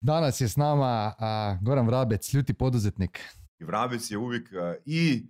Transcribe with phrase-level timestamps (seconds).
[0.00, 3.20] Danas je s nama a, Goran Vrabec, ljuti poduzetnik.
[3.60, 5.26] Vrabec je uvijek a, i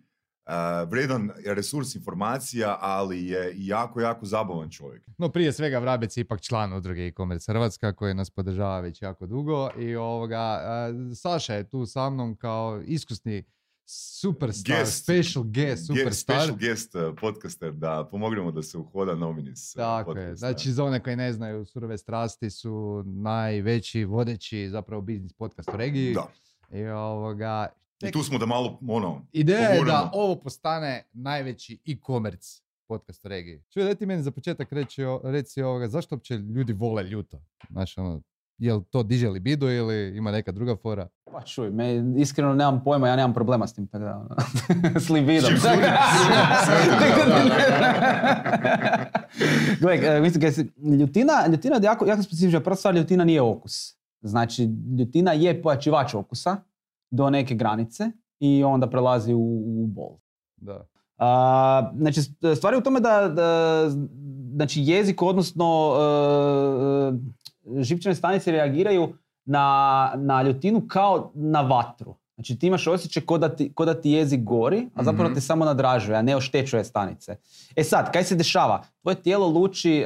[0.46, 5.02] a, vredan resurs informacija, ali je i jako, jako zabavan čovjek.
[5.18, 9.26] No prije svega Vrabec je ipak član udruge e-commerce Hrvatska koji nas podržava već jako
[9.26, 13.44] dugo i ovoga, a, Saša je tu sa mnom kao iskusni
[13.90, 15.02] superstar, Guest.
[15.02, 16.40] special guest, superstar.
[16.42, 20.36] Special guest uh, podcaster da pomognemo da se uhoda nominis Tako je, podcasta.
[20.36, 25.76] znači za one koji ne znaju, Surove strasti su najveći, vodeći zapravo biznis podcast u
[25.76, 26.14] regiji.
[26.14, 26.28] Da.
[26.78, 27.66] I ovoga,
[28.02, 33.28] I tu smo da malo, ono, Ideja je da ovo postane najveći e-commerce podcast u
[33.28, 33.62] regiji.
[33.72, 37.40] Čuj, daj ti meni za početak reći, reci ovoga, zašto uopće ljudi vole ljuto?
[37.70, 38.22] Znaš, ono,
[38.58, 41.08] jel to diže libido ili ima neka druga fora?
[41.32, 44.36] Pa čuj, me iskreno nemam pojma, ja nemam problema s tim, tako da, ono,
[45.04, 45.50] s libidom.
[49.80, 50.50] Gle, e, mislim, kaj
[51.00, 52.60] ljutina, ljutina je jako, jako specifična.
[52.60, 53.94] Prva stvar, ljutina nije okus.
[54.20, 54.68] Znači,
[54.98, 56.56] ljutina je pojačivač okusa
[57.10, 60.16] do neke granice i onda prelazi u, u bol.
[60.56, 60.86] Da.
[61.16, 62.20] A, znači,
[62.56, 63.90] stvar je u tome da, da
[64.54, 66.04] znači jezik, odnosno e, e,
[67.76, 69.12] živčane stanice reagiraju
[69.44, 69.66] na,
[70.16, 72.14] na ljutinu kao na vatru.
[72.34, 75.34] Znači ti imaš osjećaj ko da ti, ko da ti jezik gori, a zapravo Mhm.
[75.34, 77.36] te samo nadražuje, a ne oštećuje stanice.
[77.76, 78.82] E sad, kaj se dešava?
[79.02, 80.04] Tvoje tijelo luči, e,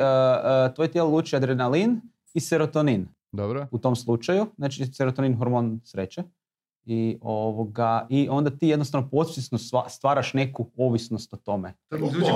[0.75, 2.01] tvoje tijelo luči adrenalin
[2.35, 3.67] i serotonin Dobro?
[3.71, 6.23] u tom slučaju, znači serotonin hormon sreće.
[6.85, 11.75] I, ovoga, I onda ti jednostavno podsvjesno stvaraš neku ovisnost o tome.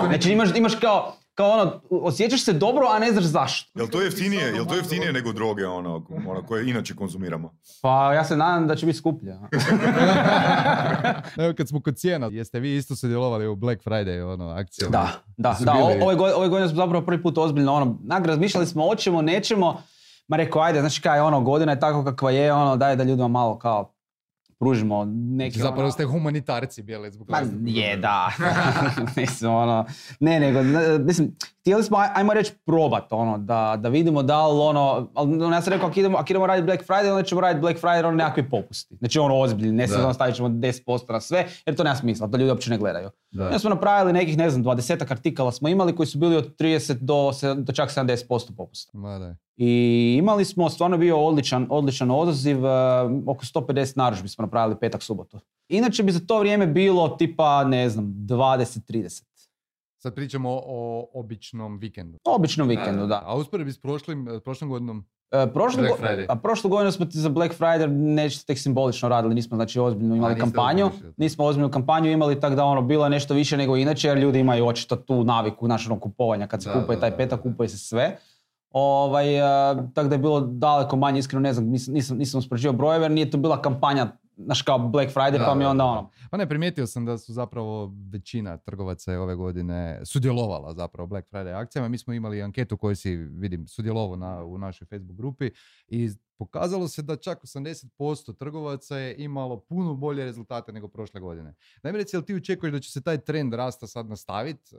[0.08, 3.70] Znači imaš, imaš kao, kao ono, osjećaš se dobro, a ne znaš zašto.
[3.74, 5.94] Jel to jeftinije, jel to jeftinije nego droge, ono,
[6.26, 7.54] ono koje inače konzumiramo?
[7.82, 9.32] Pa ja se nadam da će biti skuplje.
[11.38, 14.90] Evo kad smo kod cijena, jeste vi isto sudjelovali u Black Friday ono, akcijama?
[14.92, 15.72] Da, da, da.
[15.74, 19.22] o- Ove, godine, ove godine smo zapravo prvi put ozbiljno ono, nak, razmišljali smo oćemo,
[19.22, 19.82] nećemo,
[20.28, 23.28] ma rekao, ajde, znači kaj, ono, godina je tako kakva je, ono, daj da ljudima
[23.28, 23.92] malo kao
[24.58, 25.04] pružimo
[25.34, 28.30] Znači, Zapravo ono- ste humanitarci bili zbog Ma je, da.
[29.16, 29.84] mislim, ono,
[30.20, 34.46] ne, nego, ne, mislim, htjeli smo, aj- ajmo reći, probat, ono, da, da vidimo da
[34.46, 34.80] li, ono,
[35.14, 37.60] ali ono, ja sam rekao, ako idemo, ako idemo raditi Black Friday, onda ćemo raditi
[37.60, 38.96] Black Friday, ono, nekakvi popusti.
[38.96, 39.92] Znači, ono, ozbiljni, ne Da.
[39.92, 43.10] samo stavit ćemo 10% na sve, jer to nema smisla, to ljudi uopće ne gledaju.
[43.36, 43.44] Da.
[43.44, 46.92] Onda smo napravili nekih, ne znam, 20 artikala smo imali koji su bili od 30
[46.92, 48.98] do, do čak 70% popusta.
[48.98, 49.36] Ma da.
[49.56, 52.70] I imali smo, stvarno bio odličan, odličan odaziv, e,
[53.26, 55.40] oko 150 narudžbi smo napravili petak, subotu.
[55.68, 59.22] Inače bi za to vrijeme bilo tipa, ne znam, 20-30.
[59.98, 62.18] Sad pričamo o običnom vikendu.
[62.24, 63.22] Običnom vikendu, da.
[63.24, 65.06] A usporedbi s prošlim, prošlom godinom?
[65.30, 66.26] Prošlu, Black go- Friday.
[66.28, 70.16] a prošlu godinu smo ti za Black Friday nešto tek simbolično radili, nismo znači ozbiljno
[70.16, 70.86] imali niste kampanju.
[70.86, 71.12] ozbiljno.
[71.16, 74.38] Nismo ozbiljnu kampanju imali, tako da ono bilo je nešto više nego inače, jer ljudi
[74.38, 76.46] imaju očito tu naviku našeg ono, kupovanja.
[76.46, 77.42] Kad se Da, kupuje da, taj da, petak, da.
[77.44, 78.16] kupuje se sve.
[78.70, 79.42] Ovaj, e,
[79.94, 83.12] tako da je bilo daleko manje, iskreno ne znam, nisam, nisam, nisam uspoređivao brojeve, jer
[83.12, 85.90] nije to bila kampanja, znaš kao Black Friday, Da, pa mi da, onda da.
[85.90, 91.06] ono, Pa ne, primijetio sam da su zapravo većina trgovaca je ove godine sudjelovala zapravo
[91.06, 91.88] Black Friday akcijama.
[91.88, 95.50] Mi smo imali anketu koju si, vidim, sudjelovao na, u našoj Facebook grupi
[95.88, 101.54] i pokazalo se da čak 80% trgovaca je imalo puno bolje rezultate nego prošle godine.
[101.82, 104.76] Najme reci, jel ti očekuješ da će se taj trend rasta sad nastaviti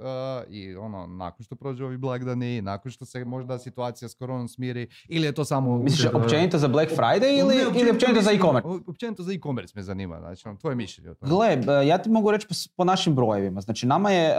[0.50, 4.88] i ono, nakon što prođe ovi blagdani, nakon što se možda situacija s koronom smiri
[5.08, 5.78] ili je to samo...
[5.78, 8.70] misliš općenito za Black Friday ili, Ne, ili općenito za e-commerce?
[8.88, 11.30] Općenito za e-commerce me zanima, znači ono, tvoje mišljenje o tome.
[11.30, 11.48] Gle,
[11.82, 13.62] e, ja ti mogu reći po, po našim brojevima.
[13.62, 14.36] Znači, nama je, e,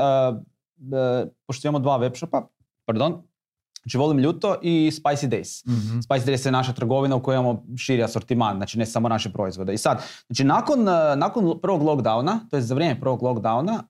[0.96, 2.46] e, pošto imamo dva webshopa,
[2.84, 3.22] pardon,
[3.88, 5.66] znači Volim ljuto i Spicy Days.
[5.68, 5.98] Mhm.
[5.98, 9.74] Spicy Days je naša trgovina u kojoj imamo širi asortiman, znači ne samo naše proizvode.
[9.74, 13.82] I sad, znači nakon, e, nakon prvog lockdowna, to je za vrijeme prvog lockdowna,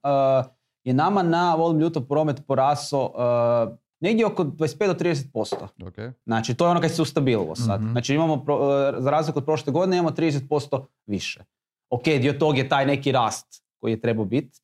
[0.44, 0.48] e,
[0.84, 5.54] je nama na Volim ljuto promet poraso e, negdje oko 25 do 30%.
[5.86, 6.14] Ok.
[6.26, 7.80] Znači, to je ono kad se ustabililo sad.
[7.80, 7.92] Mhm.
[7.92, 11.44] Znači, imamo, pro- e, za razliku od prošle godine, imamo 30% više.
[11.90, 13.46] Ok, dio tog je taj neki rast
[13.80, 14.60] koji je trebao biti,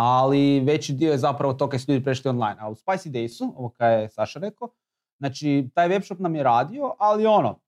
[0.00, 2.56] ali veći dio je zapravo to kad su ljudi prešli online.
[2.60, 4.68] A u Spicy Daysu, ovo kaj je Saša rekao,
[5.18, 7.58] znači, taj webshop nam je radio, ali ono,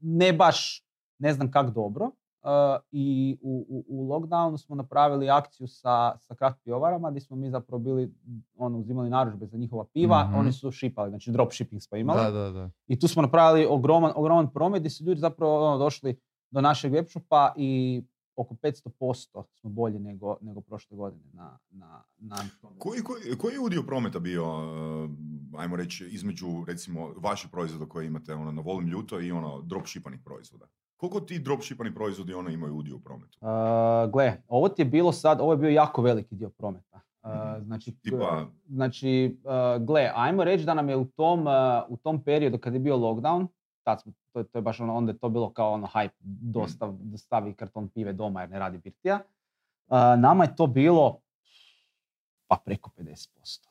[0.00, 0.84] ne baš,
[1.18, 2.10] ne znam kak dobro.
[2.42, 2.48] E,
[2.92, 7.50] I u, u, u lockdownu smo napravili akciju sa, sa craft pivovarama gdje smo mi
[7.50, 8.12] zapravo bili
[8.58, 10.34] ono, uzimali narudžbe za njihova piva, Mhm.
[10.38, 12.24] oni su šipali, znači dropshipping smo imali.
[12.24, 12.70] Da, da, da.
[12.86, 16.20] I tu smo napravili ogroman, ogroman promet gdje su ljudi zapravo ono, došli
[16.50, 18.02] do našeg webshopa i
[18.36, 22.36] oko 500% smo bolji nego, nego prošle godine na, na, na
[22.78, 25.10] Koji, koji, koji je udio prometa bio, uh,
[25.60, 30.20] ajmo reći, između recimo vaših proizvoda koje imate ono, na volim ljuto i ono dropshipanih
[30.24, 30.66] proizvoda?
[30.96, 33.38] Koliko ti dropshipani proizvodi ono imaju udio u prometu?
[33.40, 37.00] Uh, gle, ovo ti je bilo sad, ovo je bio jako veliki dio prometa.
[37.22, 41.52] Uh, znači, Tipa- znači uh, gle, ajmo reći da nam je u tom, uh,
[41.88, 43.46] u tom periodu kad je bio lockdown,
[43.90, 46.92] tad smo, to, to je baš ono, onda je to bilo kao ono hype, dostav,
[47.00, 49.20] dostavi karton pive doma jer ne radi birtija.
[49.86, 51.20] Uh, nama je to bilo
[52.46, 53.66] pa preko 50%.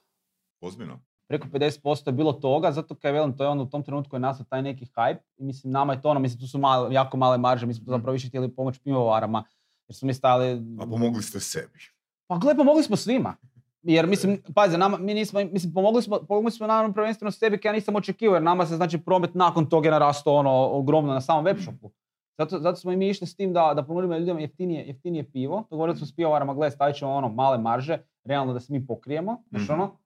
[0.62, 1.00] Ozbiljno.
[1.27, 4.19] Preko 50% je bilo toga, zato kaj velim, to je ono u tom trenutku je
[4.19, 7.18] nastao taj neki hype i mislim nama je to ono, mislim tu su male, jako
[7.18, 7.98] male marže, mi smo to Mm.
[7.98, 9.44] zapravo više htjeli pomoći pivovarama,
[9.88, 10.62] jer smo mi stali...
[10.80, 11.80] A pomogli ste sebi.
[12.27, 13.36] Pa gle, pomogli smo svima.
[13.84, 17.72] Jer mislim, pazi, nama, mi nismo, mislim, pomogli smo, pomogli smo naravno prvenstveno sebi, ja
[17.72, 21.46] nisam očekivao, jer nama se znači promet nakon toga je narastao ono ogromno na samom
[21.46, 21.90] webshopu.
[22.38, 25.64] Zato, zato smo i mi išli s tim da, da ponudimo ljudima jeftinije, jeftinije pivo.
[25.70, 29.44] Dogovorili smo s pivovarama, gle, stavit ćemo ono male marže, realno da se mi pokrijemo,
[29.50, 29.74] znaš Mhm.
[29.74, 29.98] ono,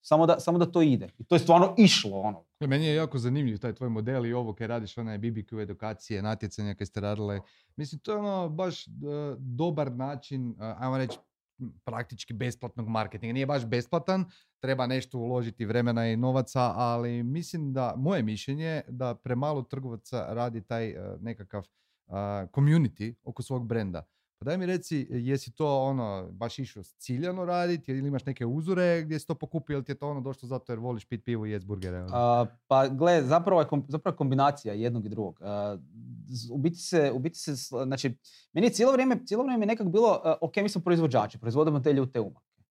[0.00, 1.08] samo da, samo da to ide.
[1.18, 2.44] I to je stvarno išlo, ono.
[2.60, 6.22] Gle, Meni je jako zanimljiv taj tvoj model i ovo kaj radiš, onaj BBQ edukacije,
[6.22, 7.40] natjecanja kaj ste radile.
[7.76, 8.90] Mislim, to je ono baš e,
[9.38, 11.18] dobar način, e, ajmo reći,
[11.84, 13.32] praktički besplatnog marketinga.
[13.32, 14.24] Nije baš besplatan,
[14.60, 20.60] treba nešto uložiti vremena i novaca, ali mislim da, moje mišljenje, da premalo trgovaca radi
[20.60, 22.12] taj e, nekakav e,
[22.46, 24.04] community oko svog brenda.
[24.38, 29.02] Pa daj mi reci, jesi to ono, baš išao ciljano raditi ili imaš neke uzore
[29.02, 31.46] gdje si to pokupio ili ti je to ono došlo zato jer voliš pit pivu
[31.46, 32.06] i jest burgere?
[32.12, 35.40] A, pa gle, zapravo je, zapravo je kombinacija jednog i drugog.
[36.26, 37.54] Z- u biti se, u biti se,
[37.84, 38.18] znači,
[38.52, 41.92] meni je cijelo vrijeme, cijelo vrijeme nekak bilo, a, ok, mi smo proizvođači, proizvodimo te
[41.92, 42.62] ljute umake.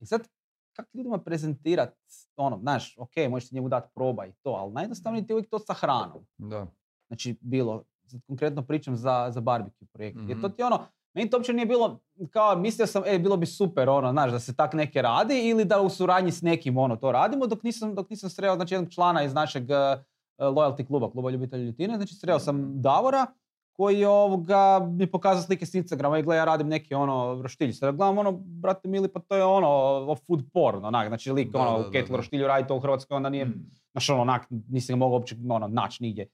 [0.00, 0.28] I sad,
[0.72, 1.94] kako ljudima prezentirat,
[2.36, 5.58] ono, znaš, ok, možete njemu dati proba i to, ali najjednostavnije ti je uvijek to
[5.58, 6.26] sa hranom.
[6.38, 6.66] Da.
[7.06, 10.18] Znači, bilo, sad konkretno pričam za, za barbecue projekt.
[10.28, 12.00] Jer to ti je ono, meni to uopće nije bilo,
[12.30, 15.64] kao, mislio sam, e, bilo bi super, ono, znaš, da se tak neke radi ili
[15.64, 18.92] da u suradnji s nekim, ono, to radimo, dok nisam, dok nisam sreo, znači, jednog
[18.92, 20.04] člana iz našeg uh,
[20.38, 23.26] loyalty kluba, kluba ljubitelja ljutine, znači, sreo sam Davora,
[23.78, 27.42] koji je ovoga, mi je pokazao slike s Instagrama i gle, ja radim neki ono
[27.42, 27.72] roštilj.
[27.72, 29.68] Sad gledam ono, brate mili, pa to je ono,
[30.08, 33.16] o food porn, onak, znači lik, Da, ono, da, da, roštilju radi to u Hrvatskoj,
[33.16, 33.70] onda nije, Mm.
[33.92, 36.28] Znaš, ono, onak, nisi ga mogao uopće ono, naći nigdje.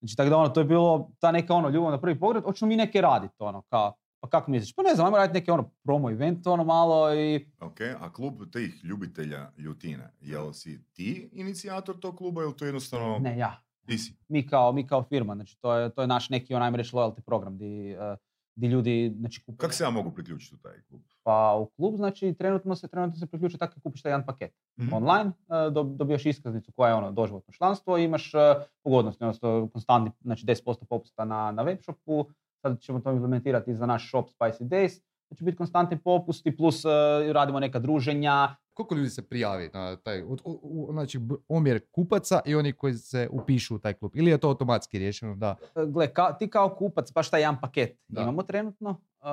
[0.00, 2.68] Znači, tako da ono, to je bilo ta neka ono, ljubav na prvi pogled, hoćemo
[2.68, 4.74] mi neke raditi, ono, kao, pa kako misliš?
[4.74, 7.46] Pa ne znam, ajmo raditi neke ono, promo event, ono, malo i...
[7.60, 13.18] Ok, a klub tih ljubitelja ljutine, jel si ti inicijator tog kluba ili to jednostavno
[13.18, 13.62] Ne, ja.
[13.86, 14.14] ti si?
[14.28, 17.20] Mi kao, mi kao firma, znači, to je, to je naš neki, ajmo reći, loyalty
[17.20, 18.16] program, di, eh,
[18.54, 19.56] di ljudi, znači, kupuju.
[19.56, 21.00] Kako se ja mogu priključiti u taj klub?
[21.22, 24.52] Pa u klub, znači, trenutno se, trenutno se priključuje tako kupiš taj jedan paket.
[24.80, 24.92] Mhm.
[24.92, 28.38] online, dob- dobijaš iskaznicu koja je ono doživotno članstvo i imaš e,
[28.82, 32.26] pogodnosti, odnosno konstantni, znači 10% popusta na, na web shopu,
[32.58, 35.00] sad ćemo to implementirati za naš shop Spicy Days,
[35.30, 36.88] da će biti konstantni popusti plus e,
[37.28, 41.18] radimo neka druženja, Koliko ljudi se prijavi na taj, od- u- u- znači
[41.48, 44.12] omjer kupaca i oni koji se upišu u taj klub?
[44.14, 45.56] Ili je to automatski riješeno da...
[45.76, 48.22] E, gle, ka- ti kao kupac, baš taj jedan paket Da.
[48.22, 49.28] imamo trenutno, e,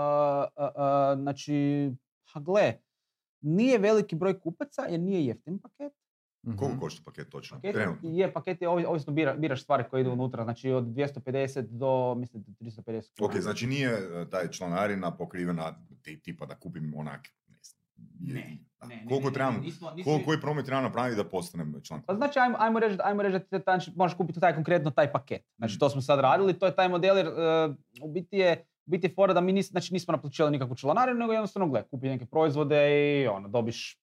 [0.57, 0.69] e,
[1.16, 1.92] znači,
[2.24, 2.74] ha gle,
[3.42, 5.94] nije veliki broj kupaca jer nije jeftin paket,
[6.45, 6.57] Mhm.
[6.57, 7.57] Koliko košta paket točno?
[7.57, 8.09] Paket Trenutno.
[8.12, 12.15] je, paket je, ovi- ovisno bira, biraš stvari koje idu unutra, znači od 250 do,
[12.15, 12.83] mislim, 350
[13.18, 13.27] kuna.
[13.27, 17.27] Ok, znači nije e, taj članarina pokrivena ti- tipa da kupim onak,
[18.21, 22.15] ne Ne, koliko trebam, nismo- nismo- koliko, koji promet trebam napraviti da postanem član Pa
[22.15, 25.12] znači, ajmo, ajmo reći, ajmo reći da ti taj, znači, možeš kupiti taj konkretno taj
[25.12, 25.41] paket.
[25.57, 25.80] Znači, Mm.
[25.80, 27.31] to smo sad radili, to je taj model jer e,
[28.01, 28.53] u biti je
[28.88, 31.83] u biti je fora da mi nis, znači, nismo naplaćivali nikakvu članarinu, nego jednostavno gle,
[31.83, 32.77] kupi neke proizvode
[33.15, 34.00] i ono, dobiš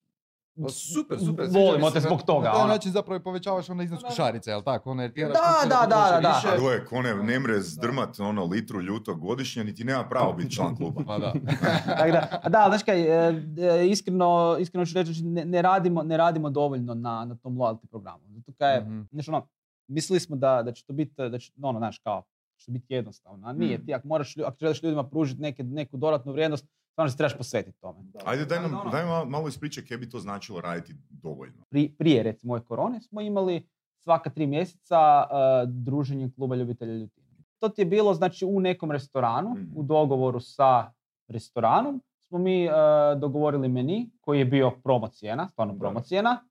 [0.56, 1.46] Pa super, super.
[1.50, 2.44] Volimo te zbog toga.
[2.44, 2.69] Na taj ono.
[2.69, 4.08] način zapravo i povećavaš ono iznos Da.
[4.08, 4.90] košarice, jel tako?
[4.90, 6.28] Ono, jer tjeraš Da, da, da, da, da.
[6.31, 6.49] više.
[6.49, 10.76] A gle, ko ne, mre zdrmat ono litru ljuto godišnje, niti nema pravo biti član
[10.78, 11.02] kluba.
[11.06, 11.32] Pa da.
[11.88, 15.62] Tako da, a da, znaš kaj, e, e, iskreno, iskreno ću reći, znači, ne, ne,
[15.62, 18.23] radimo, ne radimo dovoljno na, na tom loyalty programu.
[18.28, 19.00] Zato kaj, Mhm.
[19.12, 19.47] znaš ono,
[19.88, 22.23] mislili smo da, da će to biti, da će, ono, znaš, kao,
[22.56, 23.78] će biti jednostavno, a nije.
[23.78, 23.87] Mm.
[23.87, 27.80] Ti ako moraš, ako želiš ljudima pružiti neke, neku dodatnu vrijednost, stvarno se trebaš posvetiti
[27.80, 27.99] tome.
[28.25, 31.64] Ajde, daj nam, ono, daj malo, malo ispričaj kaj bi to značilo raditi dovoljno.
[31.70, 35.26] pri- prije recimo ove korone smo imali svaka tri mjeseca e,
[35.66, 37.26] druženje kluba ljubitelja ljutine.
[37.58, 39.64] To ti je bilo znači u nekom restoranu, Mhm.
[39.75, 40.92] u dogovoru sa
[41.28, 42.70] restoranom smo mi e,
[43.16, 45.78] dogovorili meni koji je bio promo cijena, stvarno Da.
[45.78, 46.44] promo cijena.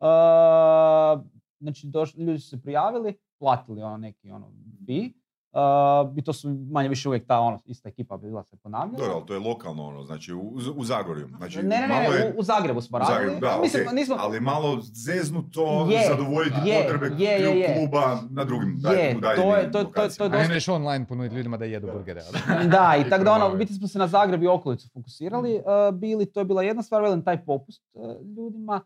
[0.00, 0.04] E,
[1.60, 5.10] znači doš- ljudi su se prijavili, platili ono neki ono fee.
[5.52, 5.58] E,
[6.16, 8.98] I to su manje više uvijek ta ono, ista ekipa bila se ponavljala.
[8.98, 10.40] Dobro, ali to je lokalno ono, znači u,
[10.76, 11.28] u Zagorju.
[11.38, 13.18] Znači, ne, ne, ne, malo je, u, u Zagrebu smo u radili.
[13.18, 17.74] Zagrebu, da, Mislim, okej, nismo, ali malo zeznuto Je, zadovoljiti je, potrebe je, je, je.
[17.74, 20.26] kluba na drugim Je, daj- to je- to- to- to je.
[20.26, 22.20] A ne dosta- neš online ponuditi ljudima da jedu burgere.
[22.72, 23.56] da, I tako da ono, je.
[23.56, 25.62] biti smo se na Zagreb i okolicu fokusirali, uh,
[25.94, 28.80] bili, to je bila jedna stvar, velim, taj popust uh, ljudima.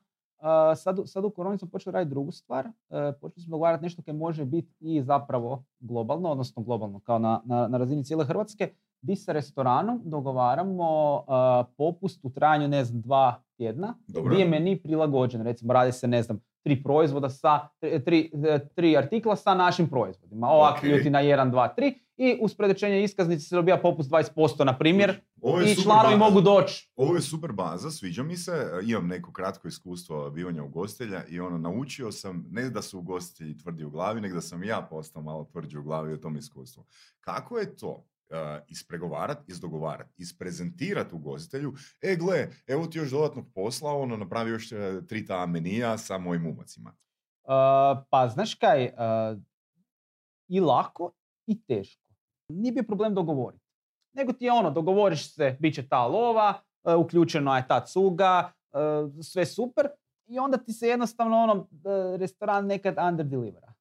[0.77, 4.15] Sad, sad u koroni smo počeli raditi drugu stvar, uh, počeli smo dogovarati nešto koje
[4.15, 9.17] može biti i zapravo globalno, odnosno globalno, kao na, na, na razini cijele Hrvatske, di
[9.17, 14.33] sa restoranom dogovaramo uh, popust u trajanju, ne znam, dva tjedna, Dobro.
[14.33, 17.69] gdje je meni prilagođen, recimo radi se, ne znam, tri proizvoda sa,
[18.05, 18.31] tri,
[18.75, 20.49] tri artikla sa našim proizvodima.
[20.49, 20.83] Ovak Ok.
[20.83, 25.21] ljudi na 1, 2, 3 i uz predočenje iskaznice se dobija popust 20% na primjer
[25.41, 26.91] Ovo je i članovi mogu doći.
[26.97, 31.41] Ovo je super baza, sviđa mi se, e, imam neko kratko iskustvo bivanja ugostitelja i
[31.41, 35.23] ono, naučio sam, ne da su ugostitelji tvrdi u glavi, nego da sam ja postao
[35.23, 36.85] malo tvrđi u glavi o tom iskustvu.
[37.21, 38.05] Kako je to
[38.67, 45.07] ispregovarat, izdogovarat, isprezentirat ugostitelju, e gle, evo ti još dodatnog posla, ono, napravi još e,
[45.07, 46.91] tri ta menija sa mojim umacima.
[47.45, 49.39] Uh, pa znaš kaj, uh,
[50.49, 51.13] i lako
[51.47, 52.03] i teško.
[52.49, 53.65] Nije bio problem dogovoriti.
[54.13, 56.55] Nego ti je ono, dogovoriš se, bit će ta lova,
[56.85, 59.89] uh, uključena je ta cuga, uh, sve super.
[60.27, 61.69] I onda ti se jednostavno ono, uh,
[62.19, 63.69] restoran nekad underdelivera.
[63.69, 63.74] A-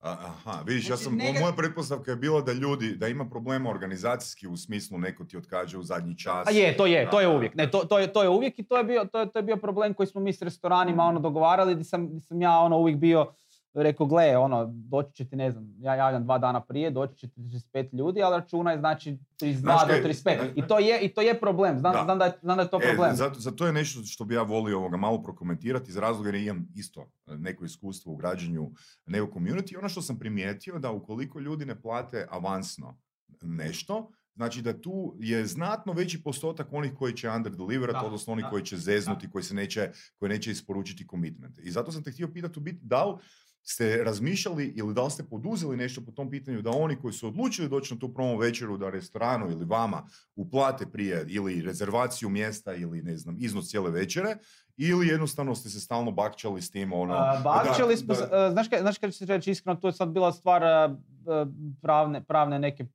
[0.00, 3.70] Aha, vidiš, ja Znači, sam, neka- moja pretpostavka je bila da ljudi, da ima problema
[3.70, 6.48] organizacijski u smislu neko ti otkaže u zadnji čas.
[6.48, 7.54] A je, to je, to je uvijek.
[7.54, 9.42] Ne, to, to, je, to je uvijek i to je bio, to je, to je
[9.42, 12.78] bio problem koji smo mi s restoranima ono dogovarali, gdje sam, gdje sam ja ono
[12.78, 13.26] uvijek bio
[13.74, 17.28] rekao, gle, ono, doći će ti, ne znam, ja javljam dva dana prije, doći će
[17.28, 20.22] ti 35 ljudi, ali računaj znači 32 Znaš do kaj, 35.
[20.36, 22.02] znaš- I to je, i to je problem, znam, Da.
[22.04, 23.16] znam, da je, znam da je to E, problem.
[23.16, 26.68] zato, zato je nešto što bi ja volio ovoga malo prokomentirati iz razloga jer imam
[26.74, 28.70] isto e, neko iskustvo u građenju
[29.06, 29.78] nego community.
[29.78, 32.98] Ono što sam primijetio da ukoliko ljudi ne plate avansno
[33.42, 38.42] nešto, znači da tu je znatno veći postotak onih koji će underdeliverat, Da, odnosno oni
[38.42, 41.58] da, koji će zeznuti, koji se neće, koji neće isporučiti commitment.
[41.58, 43.14] I zato sam te htio pitati u biti da li
[43.62, 47.26] ste razmišljali ili da li ste poduzeli nešto po tom pitanju da oni koji su
[47.28, 52.74] odlučili doći na tu promo večeru da restoranu ili vama uplate prije ili rezervaciju mjesta
[52.74, 54.36] ili ne znam iznos cijele večere
[54.76, 58.50] ili jednostavno ste se stalno bakćali s tim ono A, bakćali smo, da- se- a,
[58.80, 61.46] znaš kaj ću ti reći iskreno, to je sad bila stvar a, a,
[61.82, 62.86] pravne, pravne neke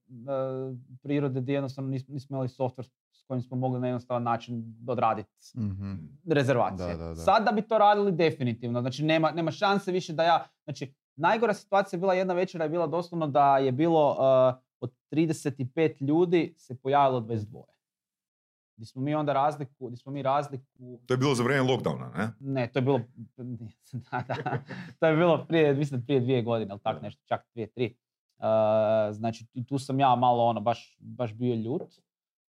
[1.04, 2.90] prirode gdje jednostavno nismo, nismo imali software
[3.28, 5.94] kojim smo mogli na jednostavan način odraditi Mhm.
[6.28, 6.88] rezervacije.
[6.88, 7.16] Da, da, da.
[7.16, 11.54] Sad da bi to radili definitivno, znači nema, nema šanse više da ja, znači najgora
[11.54, 14.18] situacija je bila jedna večera je bila doslovno da je bilo uh,
[14.80, 17.64] od 35 ljudi se pojavilo 22.
[18.78, 22.18] Gdje smo mi onda razliku, gdje smo mi razliku, To je bilo za vrijeme lockdowna,
[22.18, 22.32] ne?
[22.40, 23.00] ne, to je bilo,
[24.12, 24.58] da, da,
[25.00, 27.96] to je bilo prije, mislim prije dvije godine, ili tako nešto, čak dvije, tri.
[28.38, 28.46] Uh,
[29.12, 31.82] znači tu sam ja malo ono, baš, baš bio ljut.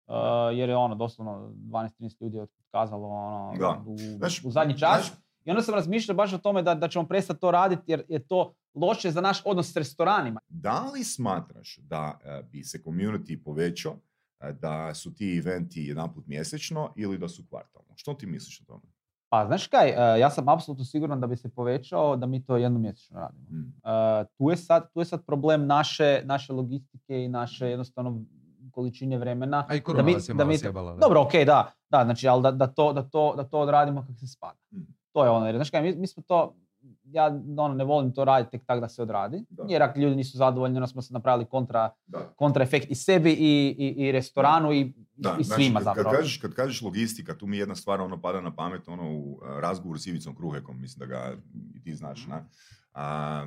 [0.07, 0.15] Uh,
[0.53, 3.83] jer je ono, doslovno 12-13 ljudi je otkazalo ono, Da.
[3.87, 5.07] u, Znaš, u zadnji čas.
[5.07, 8.05] znaš- I onda sam razmišljao baš o tome da, da ćemo prestati to raditi jer
[8.09, 10.41] je to loše za naš odnos s restoranima.
[10.49, 13.95] Da li smatraš da e, bi se community povećao,
[14.41, 17.89] e, da su ti eventi jedanput mjesečno ili da su kvartalno?
[17.95, 18.83] Što ti misliš o tome?
[19.29, 22.57] Pa znaš kaj, uh, ja sam apsolutno siguran da bi se povećao da mi to
[22.57, 23.45] jednom mjesečno radimo.
[23.51, 23.57] Mm.
[23.59, 28.25] Uh, tu, je sad, tu je sad problem naše, naše logistike i naše jednostavno
[28.77, 29.65] količine vremena.
[29.69, 30.93] A i Da korona mi- vas je da mi- sjebala.
[30.93, 30.99] da.
[30.99, 31.59] Dobro, ok, da,
[31.91, 34.59] da, znači, ali da, da, to, da, to, da to odradimo kako se spada.
[34.73, 34.77] Mm.
[35.13, 36.55] To je ono, jer znaš kaj, mi, mi smo to,
[37.05, 37.27] ja
[37.59, 39.65] ono, ne volim to raditi tek tak da se odradi, Da.
[39.69, 42.19] jer ako ljudi nisu zadovoljni, onda smo se napravili kontra, Da.
[42.37, 43.37] kontraefekt i sebi i,
[43.79, 46.11] i, i restoranu i, Da, i znači, svima kad, zapravo.
[46.11, 49.41] Kad kažeš, kad kažeš logistika, tu mi jedna stvar ono pada na pamet, ono u
[49.43, 51.37] razgovoru s Ivicom Kruhekom, mislim da ga
[51.75, 52.45] i ti znaš, na,
[52.97, 53.47] a,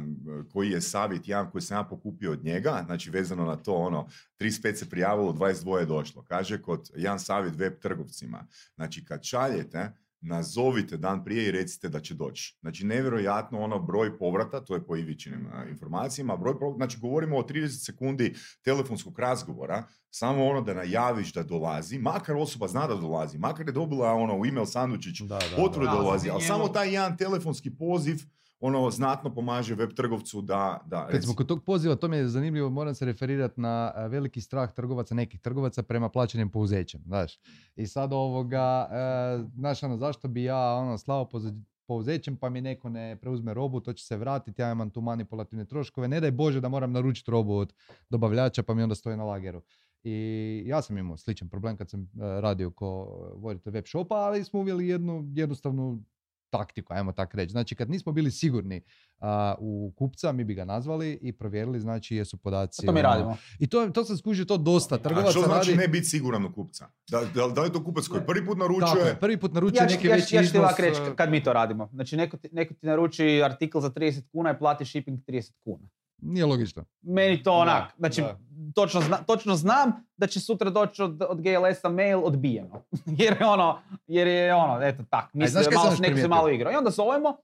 [0.52, 4.08] koji je savjet jedan koji sam ja pokupio od njega, znači vezano na to, ono,
[4.40, 6.24] 35 se prijavilo, 22 je došlo.
[6.24, 9.92] Kaže kod jedan savjet web trgovcima, znači kad šaljete,
[10.22, 12.58] nazovite dan prije i recite da će doći.
[12.62, 17.38] Znači, nevjerojatno ono broj povrata, to je po Ivičinim a, informacijama, broj povrata, znači govorimo
[17.38, 22.96] o 30 sekundi telefonskog razgovora, samo ono da najaviš da dolazi, makar osoba zna da
[22.96, 26.42] dolazi, makar je dobila ono u email sandučić Da, da, potvrdu da Da, dolazi, ali
[26.42, 28.18] samo taj jedan telefonski poziv
[28.60, 32.28] ono znatno pomaže web trgovcu da, da Kad smo kod tog poziva, to mi je
[32.28, 37.40] zanimljivo, moram se referirati na veliki strah trgovaca, nekih trgovaca prema plaćenim pouzećem, znaš.
[37.76, 42.62] I sad ovoga, e, znaš ono, zašto bi ja ono slao pouze- pouzećem pa mi
[42.62, 46.32] neko ne preuzme robu, to će se vratiti, ja imam tu manipulativne troškove, ne daj
[46.32, 47.74] Bože da moram naručiti robu od
[48.10, 49.62] dobavljača pa mi onda stoji na lageru.
[50.04, 52.08] I ja sam imao sličan problem kad sam e,
[52.42, 52.90] radio ko
[53.36, 56.04] voditelj web shopa, ali smo uveli jednu jednostavnu
[56.50, 57.52] taktiku, ajmo tak reći.
[57.52, 58.82] Znači kad nismo bili sigurni
[59.20, 62.86] a, u kupca, mi bi ga nazvali i provjerili, znači jesu podaci.
[62.86, 63.38] To mi ono- radimo.
[63.60, 64.96] I to, to sam skužio to dosta.
[64.96, 65.78] A Trgovaca što znači radi...
[65.78, 66.88] ne biti siguran u kupca?
[67.10, 69.06] Da, da, da li je to kupac koji prvi put Tako naručuje?
[69.06, 70.60] je, prvi put naručuje Ja ću, neki ja, ću- veći ja ću ti iznos.
[70.60, 71.90] ovako reći e, kad mi to radimo.
[71.94, 75.88] Znači neko ti, neko ti naruči artikl za 30 kuna i plati shipping 30 kuna.
[76.22, 76.86] Nije logično.
[77.02, 78.38] Meni to onak, znači da.
[78.76, 82.84] Točno, zna, točno znam da će sutra doći od, od GLS-a mail odbijeno.
[83.20, 86.28] jer je ono, jer je ono, eto tak, znaš misli, kaj sam malo, neko se
[86.28, 86.74] malo igrao.
[86.74, 87.38] I onda zovemo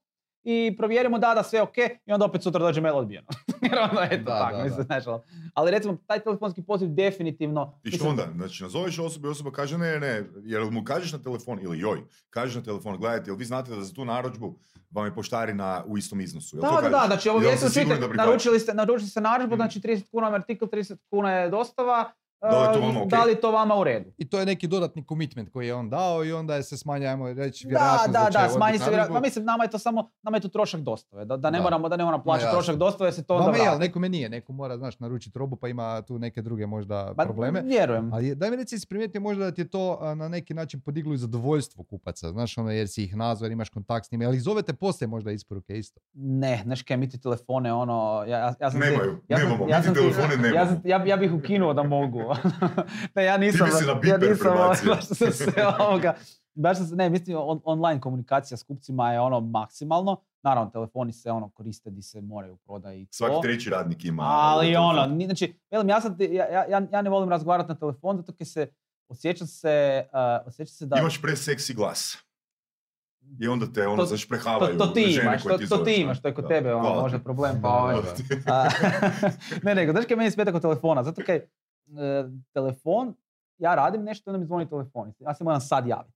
[0.46, 3.28] i provjerimo da, da sve ok i onda opet sutra dođe mail odbijeno.
[3.62, 4.84] Jer onda je to Da, tako, da, mislim, da.
[4.84, 5.22] znaš, ali-
[5.54, 7.80] ali recimo taj telefonski poziv definitivno...
[7.84, 8.28] I što onda?
[8.36, 11.98] Znači, nazoveš osobu i osoba kaže ne, ne, jer mu kažeš na telefon, ili joj,
[12.30, 14.56] kažeš na telefon, gledajte, jel vi znate da za tu narudžbu
[14.92, 16.58] vam je poštarina u istom iznosu?
[16.58, 18.14] Jel to Da, da, da, znači ovo da prihvaća?
[18.18, 19.62] naručili ste, naručili ste narudžbu, Mhm.
[19.62, 22.12] znači 30 kuna vam artikl, 30 kuna je dostava,
[22.46, 23.10] Da li to e, vama ok?
[23.10, 24.12] da li to vama u redu?
[24.18, 27.10] I to je neki dodatni commitment koji je on dao i onda je se smanja,
[27.10, 29.14] ajmo reći, Da, vjerojatnost da, da, odbiti smanji se vjerojatno.
[29.14, 31.64] Ma mislim, nama je to samo, nama je to trošak dostave, da, da ne Da.
[31.64, 33.80] moramo, da ne moramo plaćati trošak dostave, se to onda vrati.
[33.80, 34.30] nekome nije.
[34.30, 37.62] Neko mora, znaš, naručiti robu pa ima tu neke druge možda Ma, probleme.
[37.62, 38.14] Vjerujem.
[38.14, 39.86] Ali daj mi reci, primijetio možda da ti je to
[40.16, 43.70] na neki način podiglo i zadovoljstvo kupaca, znaš, ono, jer si ih nazvao, jer imaš
[43.70, 46.02] kontakt s njima, ali zovete poslije možda isporuke isto.
[46.14, 49.78] Ne, znaš kaj, mi ti telefone, ono, ja, ja, ja sam Nemaju, ja nemamo, ja
[49.78, 52.20] mi ti sam ti- telefone Ja, ja, ja bih ukinuo da mogu.
[53.15, 54.89] ne, ja nisam, se na ja nisam, prebacio.
[54.96, 55.46] baš sam se
[55.80, 56.15] ovoga,
[56.56, 61.13] baš sam se, ne, mislim, on- online komunikacija s kupcima je ono maksimalno, naravno, telefoni
[61.13, 63.12] se ono koriste di se moraju prodati i to.
[63.12, 64.24] Svaki treći radnik ima...
[64.25, 64.86] Ali telefon.
[64.89, 68.34] ono, ni- znači, velim, ja, ti- ja, ja- ja, ne volim razgovarati na telefon, zato
[68.34, 68.68] kaj se,
[69.10, 70.98] osjećam se, uh, osjećam se da...
[70.98, 72.18] Imaš preseksi glas.
[73.39, 75.70] I onda te ono To- znaš to, prehavaju to ti žene imaš, koje to, ti
[75.70, 76.48] to ti imaš, to je kod Da.
[76.48, 77.24] tebe ono, možda ti.
[77.24, 77.96] problem, pa ovaj,
[79.63, 81.04] ne, nego, znaš kaj meni smeta kod telefona?
[81.04, 81.42] Zato kaj
[82.54, 83.13] telefon,
[83.58, 85.13] ja radim nešto i onda mi zvoni telefon.
[85.20, 86.15] Ja se moram sad javiti.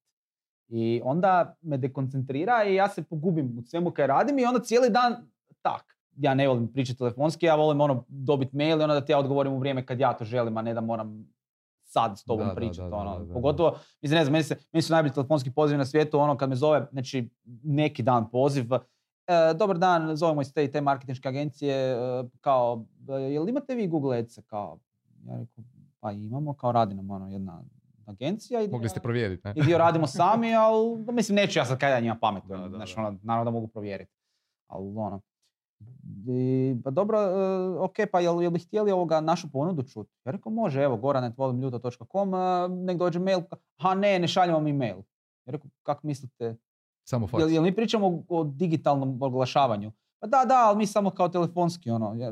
[0.68, 4.90] I onda me dekoncentrira i ja se pogubim u svemu kaj radim i onda cijeli
[4.90, 5.16] dan
[5.62, 5.98] tak.
[6.18, 9.20] Ja ne volim pričati telefonski, ja volim ono dobiti mail i onda da ti ja
[9.20, 11.34] odgovorim u vrijeme kad ja to želim, a ne da moram
[11.84, 12.90] sad s tobom Da, pričati.
[12.90, 13.20] da, ono.
[13.20, 13.34] da.
[13.34, 16.50] Pogotovo, mislim, ne znam, meni, se, meni su najbolji telefonski pozivi na svijetu, ono kad
[16.50, 17.30] me zove, znači
[17.64, 18.80] neki dan poziv, e,
[19.56, 21.98] dobar dan, zovemo iz te i te marketinške agencije, e,
[22.42, 24.40] kao, e, jel imate vi Google Ads?
[24.48, 24.80] Kao,
[25.26, 25.64] ja rekao,
[26.00, 27.64] pa imamo, kao radi nam ono jedna
[28.06, 28.62] agencija.
[28.62, 29.54] I, Mogli ste provjeriti, ne?
[29.56, 32.76] I dio radimo sami, ali mislim, neću ja sad kaj da njima pametujem, Da, da,
[32.76, 33.02] znaš, da.
[33.02, 34.12] ono, naravno da mogu provjeriti.
[34.68, 35.22] Ali ono,
[36.28, 40.12] i, pa dobro, e, ok, pa jel, jel bi htjeli ovoga našu ponudu čuti?
[40.26, 43.42] Ja rekao, može, evo, goranetvolimljuto.com, e, nek dođe mail,
[43.78, 44.98] ha ne, ne šaljemo mi mail.
[45.46, 46.56] Ja rekao, kako mislite,
[47.10, 47.42] Samo faks.
[47.42, 49.92] Jel, jel mi pričamo o, o digitalnom oglašavanju?
[50.20, 52.30] Pa da, da, ali mi samo kao telefonski, ono, ja,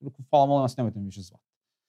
[0.00, 1.43] rekao, hvala, molim vas, nemojte mi više zvati.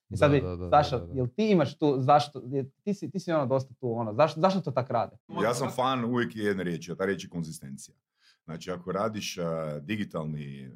[0.09, 1.13] I sad Da, bi, da, da, Saša, da, da.
[1.13, 2.41] jel ti imaš tu, zašto,
[2.83, 5.17] ti si, ti si ono dosta tu, ono, zašto, zašto to tak rade?
[5.43, 7.95] Ja sam fan uvijek jedne riječi, a ta riječ je konzistencija.
[8.45, 9.45] Znači, ako radiš uh,
[9.81, 10.73] digitalni, uh,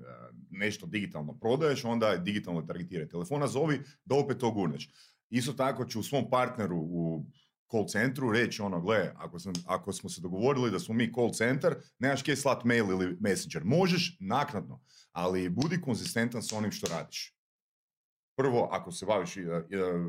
[0.50, 3.10] nešto digitalno prodaješ, onda je digitalno targetiraj.
[3.10, 4.90] Telefona zovi da opet to gurneš.
[5.30, 7.26] Isto tako ću u svom partneru u
[7.72, 11.32] call centru reći ono, gle, ako, sam, ako smo se dogovorili da smo mi call
[11.32, 13.64] center, nemaš kje slat mail ili messenger.
[13.66, 17.39] Možeš naknadno, ali budi konzistentan s onim što radiš.
[18.40, 19.44] Prvo, ako se baviš uh,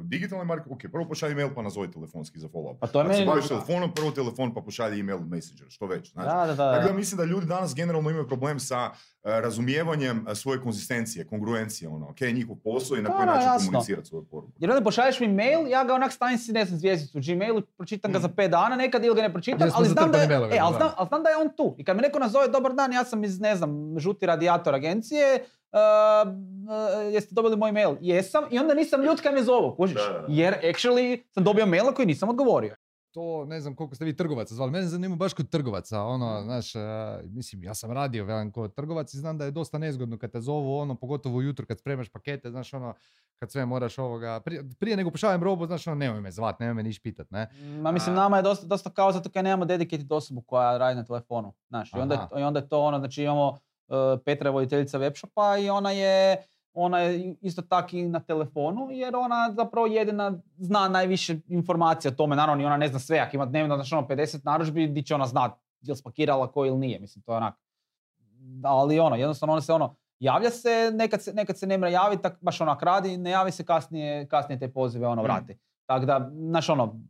[0.02, 2.76] digitalnim marketingom, ok, prvo pošalji mail pa nazovi telefonski za follow-up.
[2.80, 6.12] Pa to Ako se baviš telefonom, prvo telefon pa pošalji email messenger, što već.
[6.12, 6.28] Znači.
[6.28, 6.72] Da, da, da.
[6.74, 6.94] Tako da.
[6.94, 12.08] mislim da ljudi danas generalno imaju problem sa uh, razumijevanjem uh, svoje konzistencije, kongruencije, ono,
[12.08, 13.66] ok, njihov posao i na Da, koji način jasno.
[13.70, 14.52] komunicirati svoju poruku.
[14.58, 17.62] Jer onda pošalješ mi mail, ja ga onak stavim si, ne znam, zvijezdicu u Gmailu,
[17.76, 20.58] pročitam ga za pet dana nekad ili ga ne pročitam, ali znam, da je, e,
[20.60, 21.74] ali, znam, ali znam da je on tu.
[21.78, 25.44] I kad me neko nazove, dobar dan, ja sam iz, ne znam, žuti radijator agencije,
[25.72, 27.96] uh, uh, jeste dobili moj mail?
[28.00, 28.44] Jesam.
[28.50, 29.96] I onda nisam ljut kad me zovu, kužiš?
[29.96, 30.26] Da, da, da.
[30.28, 32.74] Jer actually sam dobio mail na koji nisam odgovorio.
[33.12, 34.70] to ne znam koliko ste vi trgovaca zvali.
[34.70, 36.80] Mene zanima baš kod trgovaca, ono, znaš, e,
[37.24, 40.40] mislim, ja sam radio velim kod trgovac i znam da je dosta nezgodno kad te
[40.40, 42.94] zovu, ono, pogotovo ujutro kad spremaš pakete, znaš, ono,
[43.38, 46.74] kad sve moraš ovoga, prije, prije nego pošaljem robu, znaš, ono, nemoj me zvat, nemoj
[46.74, 47.48] me niš pitat, ne?
[47.82, 50.96] Ma mislim, A- nama je dosta, dosta kao zato kaj nemamo dedicated osobu koja radi
[50.96, 51.52] na telefonu.
[51.68, 53.58] Znaš, i onda, i onda je to ono, znači imamo uh,
[54.24, 56.42] Petra je voditeljica webshopa i ona je
[56.74, 62.14] ona je isto tak i na telefonu, jer ona zapravo jedina zna najviše informacija o
[62.14, 62.36] tome.
[62.36, 65.14] Naravno, i ona ne zna sve, ako ima dnevno, znači ono 50 narudžbi, di će
[65.14, 67.54] ona znat je li spakirala ko ili nije, mislim, to je onak.
[68.64, 72.22] Ali ono, jednostavno ona se ono, javlja se, nekad se, nekad se ne mre javiti,
[72.22, 75.24] tak baš onak radi, ne javi se kasnije, kasnije te pozive ono Mm.
[75.24, 75.58] vrati.
[75.86, 77.00] Tako da, znaš ono,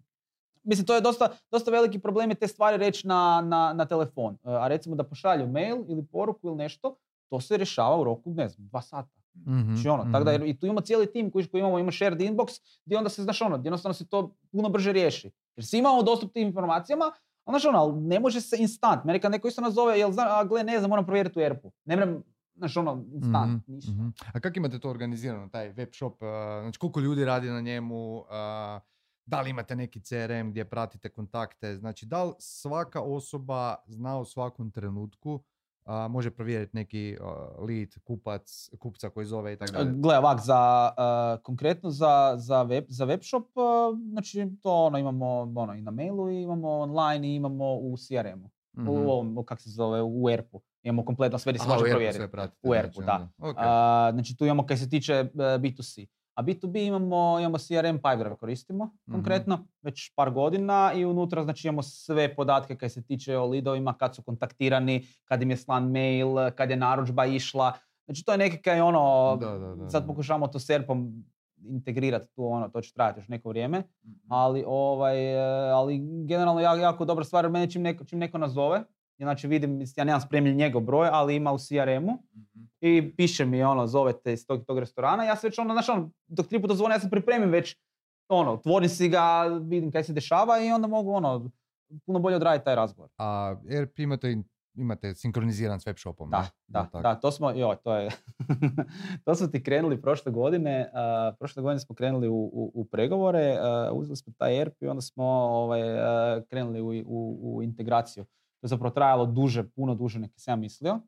[0.62, 4.34] mislim to je dosta, dosta veliki problem je te stvari reći na, na, na telefon.
[4.34, 6.96] E, A recimo da pošalju mail ili poruku ili nešto,
[7.28, 9.08] to se rješava u roku, ne znam, dva sata.
[9.36, 10.44] Mhm, Znači ono, tako da mhm.
[10.44, 13.42] i tu imamo cijeli tim koji, koji imamo, ima shared inbox, gdje onda se, znaš
[13.42, 15.30] ono, jednostavno se to puno brže riješi.
[15.56, 17.04] Jer svi imamo dostup tim informacijama,
[17.44, 19.04] ali znaš ono, ali ne može se instant.
[19.04, 21.72] Meni kad neko isto nazove, jel zna, a gle, ne znam, moram provjeriti u ERP-u.
[21.84, 22.22] Ne moram,
[22.54, 23.92] znaš ono, instant, Mhm, ništa.
[23.92, 24.08] mhm.
[24.34, 26.12] A kako imate to organizirano, taj web shop?
[26.12, 26.28] uh,
[26.62, 28.18] Znači koliko ljudi radi na njemu?
[28.18, 28.24] uh,
[29.30, 31.76] Da li imate neki CRM gdje pratite kontakte?
[31.76, 35.40] Znači da li svaka osoba zna u svakom trenutku
[35.84, 39.92] a, može provjeriti neki uh, lead, kupac, kupca koji zove i tako dalje?
[39.94, 44.98] Gle, ovak, za, uh, konkretno za, za, web, za web shop, uh, znači to ono,
[44.98, 48.50] imamo ono, i na mailu, i imamo online i imamo u CRM-u.
[48.78, 48.88] Mhm.
[48.88, 50.60] U ovom, u kak se zove, u ERP-u.
[50.82, 52.24] Imamo kompletno sve gdje se može provjeriti.
[52.62, 53.14] U ERP-u, znači, da.
[53.14, 53.50] onda.
[53.50, 53.56] Ok.
[53.58, 56.06] A, znači tu imamo kaj se tiče e, B2C.
[56.40, 59.12] A B2B imamo, imamo CRM Pipedrive koristimo Mhm.
[59.12, 63.94] konkretno već par godina i unutra znači imamo sve podatke kaj se tiče o lidovima,
[63.94, 67.72] kad su kontaktirani, kad im je slan mail, kad je narudžba išla.
[68.04, 71.24] Znači to je neki kaj ono, Da, da, da, sad pokušavamo to s ERP-om
[71.62, 74.14] integrirati tu ono, to će trajati još neko vrijeme, Mhm.
[74.28, 78.84] ali, ovaj, e, ali generalno jako, jako dobra stvar, mene čim neko, čim neko nazove,
[79.24, 82.64] znači vidim, ja nemam spremljen njegov broj, ali ima u CRM-u, Mhm.
[82.80, 86.10] i piše mi ono, zovete iz tog, tog restorana, ja se već ono, znaš ono,
[86.26, 87.76] dok tri puta zvone, ja se pripremim već,
[88.28, 91.50] ono, otvorim si ga, vidim kaj se dešava i onda mogu ono,
[92.06, 93.10] puno bolje odraditi taj razgovor.
[93.18, 94.36] A ERP imate,
[94.74, 96.48] imate sinkroniziran s web shopom, Da, ne?
[96.66, 97.00] da, tako?
[97.00, 98.10] da, to smo, joj, to je,
[99.24, 103.56] to smo ti krenuli prošle godine, a, prošle godine smo krenuli u, u, u pregovore,
[103.60, 108.24] a, uzeli smo taj ERP i onda smo ovaj, a, krenuli u, u, u integraciju.
[108.60, 111.00] To je zapravo trajalo duže, puno duže nego sam ja mislio.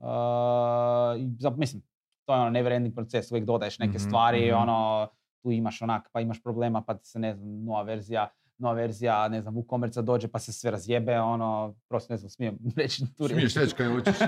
[0.00, 1.82] A, i mislim,
[2.24, 4.62] to je ono never ending proces, uvijek dodaješ neke Mhm, stvari, mhm.
[4.62, 5.08] ono,
[5.42, 9.28] tu imaš onak, pa imaš problema, pa ti se ne znam, nova verzija, nova verzija,
[9.28, 13.28] ne znam, WooCommerce dođe pa se sve razjebe, ono, prosto ne znam, smijem reći tu.
[13.28, 14.16] Smiješ reći kaj hoćeš.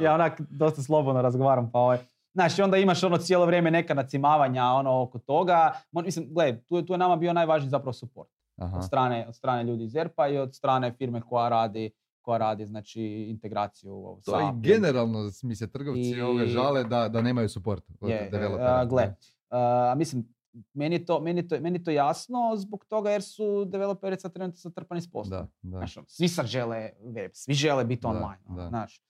[0.00, 1.98] Ja onak dosta slobodno razgovaram, pa ovaj.
[2.34, 5.72] Znaš, i onda imaš ono cijelo vrijeme neka nacimavanja ono oko toga.
[5.92, 8.28] Mislim, gledaj, tu je, tu je nama bio najvažniji zapravo support.
[8.56, 8.76] Aha.
[8.76, 12.66] Od strane, od strane ljudi iz ERP-a i od strane firme koja radi, koja radi
[12.66, 17.08] znači, integraciju u ovo To sa i generalno mi se trgovci I- ove žale da,
[17.08, 18.70] da nemaju support od Je, developera.
[18.70, 19.14] a, gle,
[19.50, 20.28] a, mislim,
[20.74, 24.58] meni je, to, meni, to, meni to jasno zbog toga jer su developeri sad trenutno
[24.58, 25.30] zatrpani s poslom.
[25.32, 25.76] Da, da.
[25.76, 28.38] Ono, svi sad žele web, svi žele biti Da, online.
[28.46, 28.68] ono, da.
[28.68, 29.02] Znaš.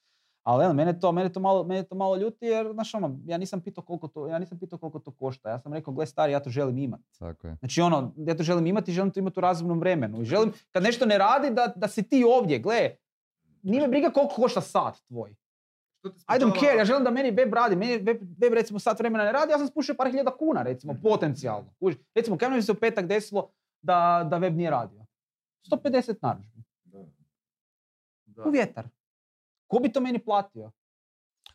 [0.43, 3.61] Ali mene to, mene to malo, mene to malo ljuti jer, znaš, ono, ja nisam
[3.61, 5.51] pitao koliko to, ja nisam pitao koliko to košta.
[5.51, 7.19] Ja sam rekao, gle stari, ja to želim imati.
[7.19, 7.57] Tako je.
[7.57, 10.23] Znači ono, ja to želim imati i želim to imati u razumnom vremenu.
[10.23, 12.91] I želim, kad nešto ne radi, da, da si ti ovdje, gle,
[13.63, 15.35] nije me briga koliko košta sat tvoj.
[16.05, 19.25] I don't care, ja želim da meni web radi, meni web, web recimo sat vremena
[19.25, 21.75] ne radi, ja sam spušio par hiljada kuna recimo, potencijalno.
[21.81, 21.99] Kužiš?
[22.15, 23.51] Recimo, kaj mi se u petak desilo
[23.83, 25.05] da, da web nije radio?
[25.71, 26.63] 150 narudžbi.
[28.47, 28.89] U vjetar.
[29.73, 30.71] Ko bi to meni platio?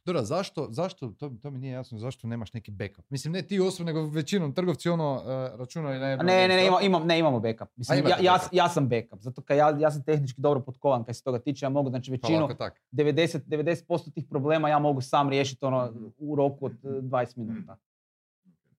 [0.05, 3.09] Dobro, zašto, zašto, to, to mi nije jasno, zašto nemaš neki backup?
[3.09, 6.81] Mislim, ne ti osobno, nego većinom trgovci ono uh, računaju na Ne, ne, ne, ima,
[6.81, 7.67] imam, ne imamo backup.
[7.75, 8.49] Mislim, ja, ja, backup.
[8.53, 11.65] ja sam backup, zato kad ja, ja sam tehnički dobro potkovan kad se toga tiče,
[11.65, 12.81] ja mogu, znači Pa većinu, tak.
[12.91, 16.05] 90, 90% tih problema ja mogu sam riješiti ono Mhm.
[16.17, 17.77] u roku od eh, 20 minuta.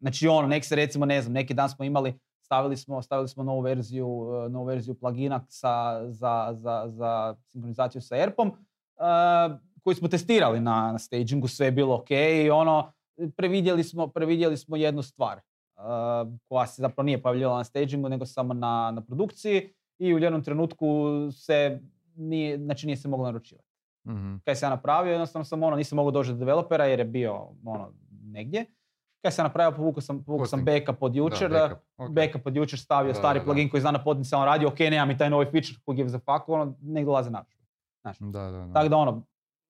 [0.01, 3.43] Znači ono, nek se recimo, ne znam, neki dan smo imali, stavili smo, stavili smo
[3.43, 8.53] novu verziju, eh, novu verziju plugina sa, za, za, za sinkronizaciju sa ERP-om,
[9.85, 12.93] koji smo testirali na, na stagingu, sve je bilo ok i ono,
[13.37, 15.43] previdjeli smo, previdjeli smo jednu stvar eh,
[16.49, 20.45] koja se zapravo nije pojavljivala na stagingu, nego samo na, na produkciji i u jednom
[20.45, 21.81] trenutku se
[22.17, 23.69] nije, znači nije se moglo naručivati
[24.09, 24.37] Mhm.
[24.45, 27.35] kaj sam ja napravio, jednostavno sam ono, nisam mogao doći do developera jer je bio
[27.65, 27.93] ono,
[28.25, 28.65] negdje.
[29.23, 32.11] Kaj sam napravio, povukao sam, povukao sam backup od jučer, Da, backup, ok.
[32.11, 35.11] backup od jučer stavio Da, stari da, plugin koji zna na potencijalno radi, ok, nemam
[35.11, 37.31] i taj novi feature who gives a fuck, ono, nek dolaze
[38.03, 38.31] narudžbe.
[38.31, 38.73] Da, da, da.
[38.73, 39.23] Tako da ono,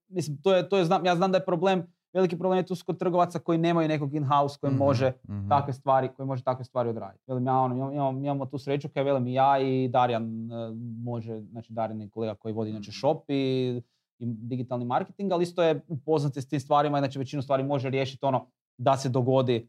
[0.09, 2.75] mislim, to je, to je, znam, ja znam da je problem, veliki problem je tu
[2.87, 5.49] kod trgovaca koji nemaju nekog in-house koji Mhm, može mhm.
[5.49, 7.25] takve stvari, koji može takve stvari odraditi.
[7.27, 10.55] Velim, ja, ono, imam- imam- imamo tu sreću kaj velim i ja i Darjan e,
[10.99, 12.97] može, znači Darjan je kolega koji vodi inače Mhm.
[12.97, 13.83] shop i,
[14.19, 18.25] i digitalni marketing, ali isto je upoznat s tim stvarima, znači većinu stvari može riješiti
[18.25, 18.47] ono
[18.79, 19.69] da se dogodi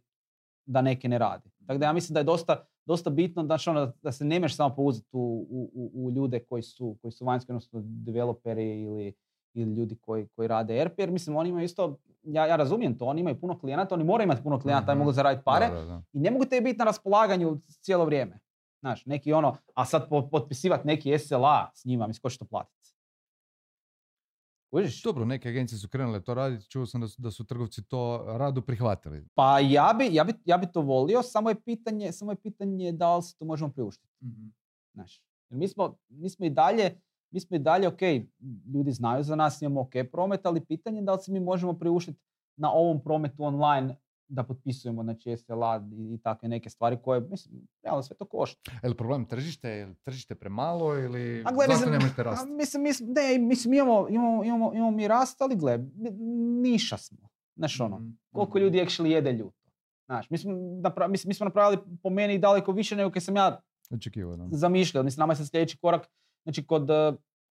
[0.65, 1.49] da neke ne radi.
[1.59, 4.75] Tako da ja mislim da je dosta, dosta bitno znači ono, da se nemaš samo
[4.75, 9.13] pouzeti u, u, u- ljude koji su, koji su vanjski, odnosno developeri ili,
[9.53, 13.05] ili ljudi koji, koji rade ERP, jer mislim oni imaju isto, ja, ja razumijem to,
[13.05, 14.99] oni imaju puno klijenata, oni moraju imati puno klijenata Mhm.
[14.99, 16.01] mogu zaraditi pare, Da, da, da.
[16.13, 18.39] i ne mogu te biti na raspolaganju cijelo vrijeme.
[18.79, 22.45] Znaš, neki ono, a sad po- potpisivati neki SLA s njima, mislim, ko će to
[22.45, 22.78] platiti?
[24.71, 25.03] Kužiš?
[25.03, 28.25] Dobro, neke agencije su krenule to raditi, čuo sam da su, da su trgovci to
[28.27, 29.25] rado prihvatili.
[29.35, 32.91] Pa ja bi, ja, bi, ja bi to volio, samo je pitanje, samo je pitanje
[32.91, 34.13] da li se to možemo priuštiti.
[34.93, 37.01] Znaš, jer mi smo, mi smo i dalje,
[37.31, 38.01] mi smo i dalje, ok,
[38.73, 41.73] ljudi znaju za nas, imamo ok promet, ali pitanje je da li se mi možemo
[41.73, 42.19] priuštiti
[42.57, 43.95] na ovom prometu online
[44.29, 48.71] da potpisujemo znači SLA i, i takve neke stvari koje, mislim, realno sve to košta.
[48.83, 52.21] Je li problem tržište, je li tržište premalo ili A gle, zašto mislim, ne možete
[52.21, 52.49] a rasti?
[52.49, 55.79] Mislim, mislim, ne, mislim, imamo, imamo, imamo, imamo mi rast, ali gle,
[56.61, 57.29] niša smo.
[57.55, 58.09] Znaš ono, Mhm.
[58.31, 59.55] koliko ljudi actually jede ljuto.
[60.05, 63.35] Znaš, mi smo, napra- mi, mi smo napravili po meni daleko više nego kad sam
[63.35, 63.61] ja
[63.91, 64.47] Očekivao, da.
[64.51, 65.03] zamišljao.
[65.03, 66.07] Mislim, nama je sad sljedeći korak,
[66.43, 66.87] znači kod,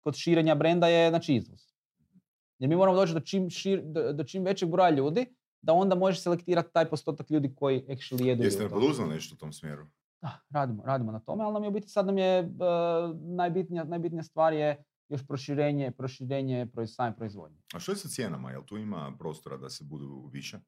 [0.01, 1.61] kod širenja brenda je znači izvoz.
[2.59, 5.27] Jer mi moramo doći do čim, šir, do, do čim većeg broja ljudi,
[5.63, 8.75] da onda možeš selektirati taj postotak ljudi koji actually jedu Jeste ljuto.
[8.75, 9.87] poduzeli nešto u tom smjeru?
[10.21, 12.47] Da, radimo, radimo na tome, ali nam je u biti sad nam je eh,
[13.17, 14.77] najbitnija, najbitnija stvar je
[15.09, 17.59] još proširenje, proširenje proiz- same proizvodnje.
[17.75, 18.51] A što je sa cijenama?
[18.51, 20.59] Jel tu ima prostora da se budu više?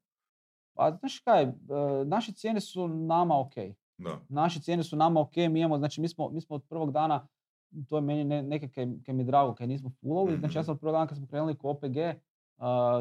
[0.74, 1.52] Pa znaš kaj, e,
[2.06, 3.52] naše cijene su nama ok.
[3.98, 4.20] Da.
[4.28, 7.26] Naše cijene su nama ok, mi imamo, znači mi smo, mi smo od prvog dana,
[7.88, 10.60] to je meni ne, neke kaj, kaj mi je drago, kaj nismo fullovi, znači ja
[10.60, 10.66] Mhm.
[10.66, 11.96] sam od prvog dana kad smo krenuli ko OPG,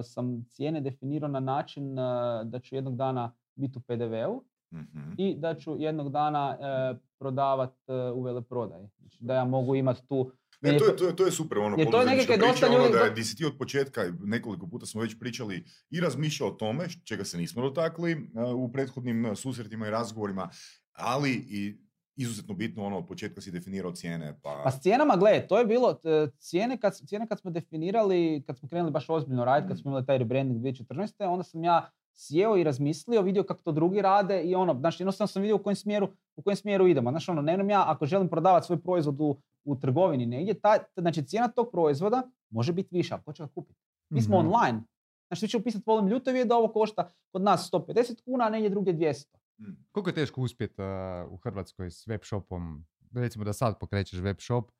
[0.03, 1.95] sam cijene definirao na način
[2.43, 4.43] da ću jednog dana biti u PDV-u
[4.73, 5.11] Mhm.
[5.17, 6.57] i da ću jednog dana
[6.93, 8.87] e, prodavat e, u veleprodaji.
[8.97, 10.31] Znači da ja mogu imati tu...
[10.61, 12.51] Ne, je to je, to, je, to je super, ono, Jer to je poduzetnička nekakve
[12.51, 15.99] dosta ono, ljudi- da di si ti od početka, nekoliko puta smo već pričali i
[15.99, 18.19] razmišljao o tome, čega se nismo dotakli uh,
[18.55, 20.49] u prethodnim susretima i razgovorima,
[20.93, 21.77] ali i
[22.21, 24.61] izuzetno bitno, ono, od početka si definirao cijene, pa...
[24.63, 28.57] Pa s cijenama, gle, to je bilo, e, cijene kad, cijene kad smo definirali, kad
[28.57, 31.25] smo krenuli baš ozbiljno raditi, kad smo imali taj rebranding 2014.
[31.27, 35.27] onda sam ja sjeo i razmislio, vidio kako to drugi rade i ono, znači jednostavno
[35.27, 37.11] sam vidio u kojem smjeru, u kojem smjeru idemo.
[37.11, 41.23] Znači ono, nemam ja, ako želim prodavati svoj proizvod u, u trgovini negdje, taj, znači
[41.25, 43.79] cijena tog proizvoda može biti viša, ali ko će ga kupiti?
[44.09, 44.47] Mi smo Mhm.
[44.47, 44.83] online.
[45.27, 48.69] Znači ti će upisati volim ljuto da ovo košta kod nas 150 kuna, a negdje
[48.69, 49.38] drugdje 200.
[49.59, 49.85] Mm.
[49.91, 50.81] Koliko je teško uspjeti
[51.27, 52.85] u Hrvatskoj s web shopom?
[53.13, 54.71] Recimo da sad pokrećeš web shop,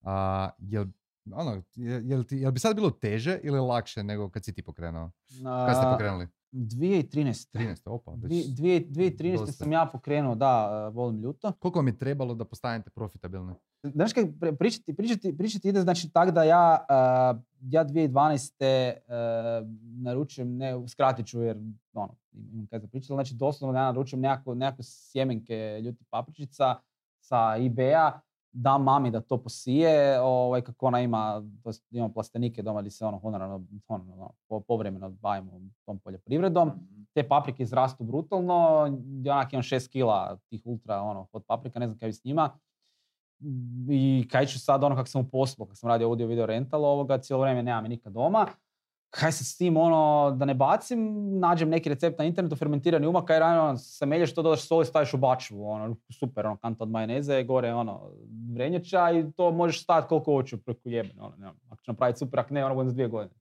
[0.00, 0.84] a, jel,
[1.26, 4.62] ono, je- jel, ti, jel bi sad bilo teže ili lakše nego kad si ti
[4.62, 5.10] pokrenuo?
[5.66, 6.28] Kad ste pokrenuli?
[6.52, 7.48] 2013.
[7.50, 7.82] 13.
[7.86, 9.38] Opa, već Dvi- dvije- 2013.
[9.38, 9.52] dosta.
[9.54, 11.52] sam ja pokrenuo, da, e, volim ljuto.
[11.52, 13.54] Koliko vam je trebalo da postanete profitabilni?
[13.84, 16.78] Znaš pri- pričati, pričati, pričati ide znači tak da ja,
[17.34, 19.00] uh, ja 2012.
[19.62, 19.68] Uh,
[20.02, 21.56] naručujem, ne, skratit ću jer
[21.92, 26.76] ono, imam kaj za pričati, znači doslovno ja naručujem nekako, nekakve sjemenke ljuti papričica
[27.20, 28.20] sa eBay-a,
[28.52, 33.06] dam mami da to posije, ovaj, kako ona ima, to imamo plastenike doma gdje se
[33.06, 36.72] ono honorarno, ono, po- povremeno bavimo tom poljoprivredom
[37.14, 38.86] te paprike izrastu brutalno,
[39.24, 42.24] ja onak imam 6 kila tih ultra ono, od paprika, ne znam kaj bi s
[42.24, 42.58] njima.
[43.90, 46.84] I kaj ću sad ono kako sam u poslu, kako sam radio audio video rental
[46.84, 48.46] ovoga, cijelo vrijeme nemam nikad doma.
[49.10, 51.00] Kaj se s tim ono, da ne bacim,
[51.38, 55.14] nađem neki recept na internetu, fermentirani umak, kaj rano se melješ, to dodaš soli, staviš
[55.14, 58.10] u bačvu, ono, super, ono, kanta od majoneze, gore, ono,
[58.54, 62.18] vrenjača i to možeš staviti koliko hoću preko jebene, ono, ne znam, ako ću napraviti
[62.18, 63.40] super, ako ne, ono, budem za dvije godine.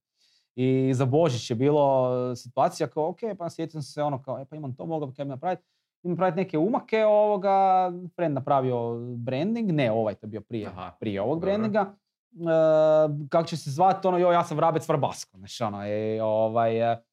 [0.55, 4.55] I za Božić je bilo situacija kao, ok, pa sjetim se ono kao, e pa
[4.55, 5.63] imam to, mogao bi kaj mi napraviti.
[6.03, 10.91] Imam napraviti neke umake ovoga, friend napravio branding, ne ovaj, to je bio prije, Aha,
[10.99, 11.49] prije ovog dobro.
[11.49, 11.93] brandinga.
[12.31, 16.91] E, kako će se zvati, ono, joj, ja sam vrabec Vrbasko, znači ono, i, ovaj,
[16.91, 17.03] e,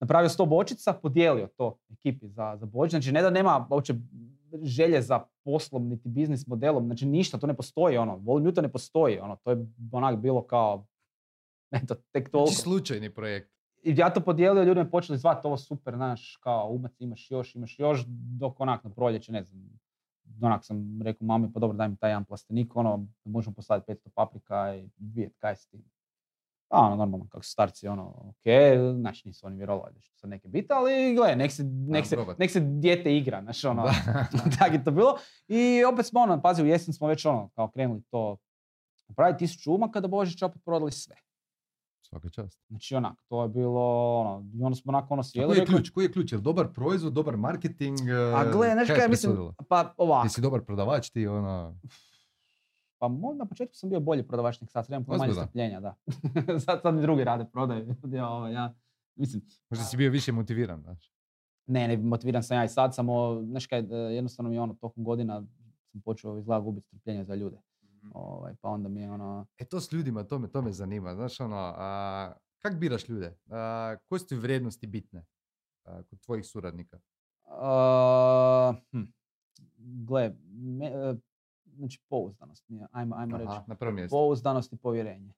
[0.00, 3.94] napravio sto bočica, podijelio to ekipi za, za Božić, znači ne da nema uopće
[4.62, 9.18] želje za poslom niti biznis modelom, znači ništa, to ne postoji, ono, volim ne postoji,
[9.18, 10.86] ono, to je onak bilo kao,
[11.82, 12.50] eto, tek toliko.
[12.50, 13.50] Znači slučajni projekt.
[13.82, 17.54] I ja to podijelio, ljudi me počeli zvati ovo super, znaš, kao umac imaš još,
[17.54, 18.04] imaš još,
[18.38, 19.79] dok onak na proljeće, ne znam,
[20.42, 24.08] onak sam rekao mami, pa dobro daj mi taj jedan plastenik, ono, možemo posaditi 500
[24.14, 25.84] paprika i vidjeti kaj s tim.
[26.68, 28.44] A ono, normalno, kako su starci, ono, ok,
[29.00, 32.16] znači nisu oni vjerovali da će sad neke biti, ali gle, nek se, nek se,
[32.38, 33.84] nek se dijete igra, znaš, ono,
[34.58, 35.16] tako je to bilo.
[35.48, 38.36] I opet smo, ono, pazi, u jesen smo već, ono, kao krenuli to
[39.08, 41.16] napraviti tisuću umaka da Božića opet prodali sve.
[42.10, 42.58] Svaka čast.
[42.68, 45.48] Znači onak, to je bilo ono, i onda smo onako ono sjeli.
[45.48, 45.90] koji je ključ?
[45.90, 46.32] Koji je ključ?
[46.32, 47.98] Je dobar proizvod, dobar marketing?
[48.36, 49.36] A gle, znaš kaj mislim,
[49.68, 51.80] pa ovako, Ti si dobar prodavač, ti ono...
[52.98, 55.94] pa na početku sam bio bolji prodavač nek sad, imam puno manje strpljenja, da.
[56.64, 58.74] sad, sad mi drugi rade prodaju, ja, ovaj, ja,
[59.14, 61.12] mislim, Možda si bio više motiviran, znaš.
[61.66, 64.74] ne, ne, motiviran sam ja i sad, samo, znaš kaj, e, jednostavno mi je ono,
[64.74, 65.42] tokom godina
[65.92, 67.60] sam počeo izgleda gubiti strpljenje za ljude,
[68.14, 71.14] ovaj, pa onda mi je ono, E to s ljudima, to me, to me zanima.
[71.14, 73.36] Znaš, ono, a, kak biraš ljude?
[73.50, 75.26] A, koje su ti vrijednosti bitne
[75.84, 77.00] a, kod tvojih suradnika?
[77.50, 79.04] uh, hm,
[79.78, 81.14] gle, me, e,
[81.76, 84.14] znači pouzdanost ajmo, ajmo reći, Aha, na prvom mjestu.
[84.14, 85.32] pouzdanost i povjerenje.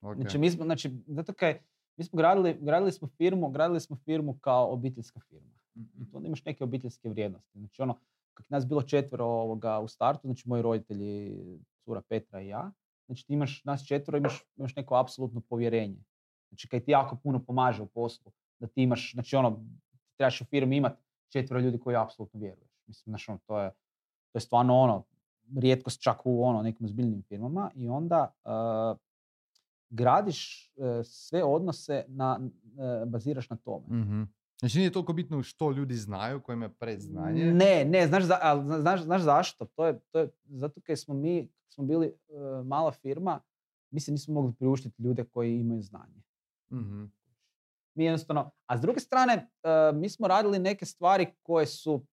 [0.00, 0.16] Ok.
[0.16, 1.60] Znači, mi smo, znači, zato kaj,
[1.96, 5.54] mi smo gradili, gradili smo firmu, gradili smo firmu kao obiteljska firma.
[5.74, 7.58] I tu onda imaš neke obiteljske vrijednosti.
[7.58, 7.98] Znači, ono,
[8.34, 11.38] kak nas bilo četvero ovoga u startu, znači moji roditelji,
[11.84, 12.72] cura Petra i ja,
[13.06, 16.04] znači ti imaš, nas četvero, imaš, imaš neko apsolutno povjerenje.
[16.48, 19.64] Znači, kaj ti jako puno pomaže u poslu, da ti imaš, znači ono,
[20.16, 22.70] trebaš u firmi imati četvero ljudi koji apsolutno vjeruješ.
[22.86, 23.70] Mislim, znači, ono, to je,
[24.32, 25.04] to je stvarno ono,
[25.56, 28.98] rijetkost čak u ono, nekim ozbiljnim firmama i onda uh,
[29.90, 33.86] gradiš uh, sve odnose na, uh, baziraš na tome.
[33.90, 34.22] Mhm.
[34.58, 37.44] Znači nije toliko bitno što ljudi znaju, koje imaju predznanje.
[37.44, 39.64] Ne, ne, znaš, za, ali zna- znaš, znaš zašto?
[39.66, 42.12] To je, to je zato kaj smo mi, smo bili e,
[42.64, 43.40] mala firma,
[43.90, 46.22] mi se nismo mogli priuštiti ljude koji imaju znanje.
[46.72, 47.04] Mhm.
[47.94, 52.06] Mi jednostavno, a s druge strane, e, mi smo radili neke stvari koje su,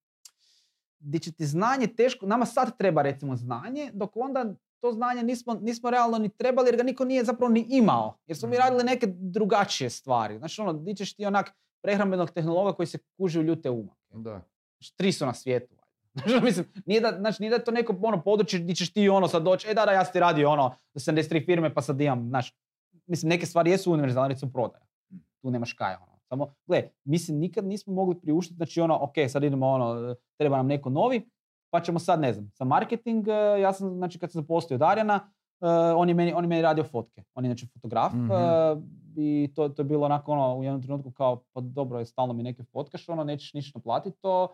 [0.99, 4.45] gdje će ti znanje teško, nama sad treba recimo znanje, dok onda
[4.79, 8.17] to znanje nismo, nismo realno ni trebali jer ga niko nije zapravo ni imao.
[8.27, 8.61] Jer smo mi Mhm.
[8.61, 10.37] radili neke drugačije stvari.
[10.37, 14.01] Znači ono, di ćeš ti onak prehrambenog tehnologa koji se kuži u ljute umake.
[14.13, 14.41] Da.
[14.79, 15.75] Znači, tri su na svijetu.
[16.13, 18.93] Znači, ono, mislim, nije da, znači, nije da je to neko ono područje gdje ćeš
[18.93, 21.73] ti ono sad doći, e da, da, ja sam ti radio ono, za 73 firme
[21.73, 22.55] pa sad imam, znaš,
[23.05, 24.83] mislim, neke stvari jesu univerzalne, recimo prodaja.
[25.41, 26.19] Tu nemaš kaj, ono.
[26.29, 30.67] Samo, gle, mislim, nikad nismo mogli priuštiti, znači ono, ok, sad idemo ono, treba nam
[30.67, 31.29] neko novi,
[31.69, 35.31] pa ćemo sad, ne znam, za marketing, eh, ja sam, znači, kad sam zaposlio Darjana,
[35.95, 37.23] on, je meni, on je meni radio fotke.
[37.33, 38.31] On je, znači, fotograf Mhm.
[38.31, 38.75] eh,
[39.17, 42.33] i to, to je bilo onako, ono, u jednom trenutku kao, pa dobro, je stalno
[42.33, 44.47] mi neke fotkaš, ono, nećeš ništa naplatiti, to,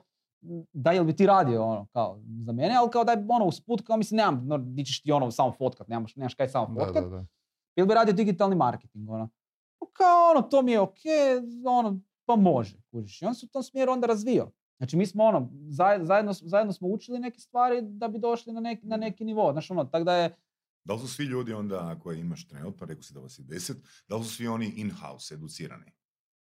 [0.73, 3.97] da, jel bi ti radio, ono, kao, za mene, ali kao daj, ono, usput, kao,
[3.97, 7.03] mislim, nemam, no, di ćeš ti, ono, samo fotkat, nemaš, nemaš kaj samo Da, fotkat,
[7.03, 7.25] da, da.
[7.75, 9.29] ili bi radio digitalni marketing, ono.
[9.79, 10.97] Pa Kao ono, to mi je ok,
[11.67, 13.21] ono, pa može, kužiš.
[13.21, 14.51] I on se u tom smjeru onda razvio.
[14.77, 18.59] Znači mi smo ono, zaj- zajedno, zajedno smo učili neke stvari da bi došli na
[18.61, 19.51] neki, na neki nivo.
[19.51, 20.35] Znači ono, tako da je,
[20.87, 23.77] Da li su svi ljudi onda koje imaš trenutno, rekao si da vas je deset,
[24.07, 25.91] da li su svi oni in-house educirani?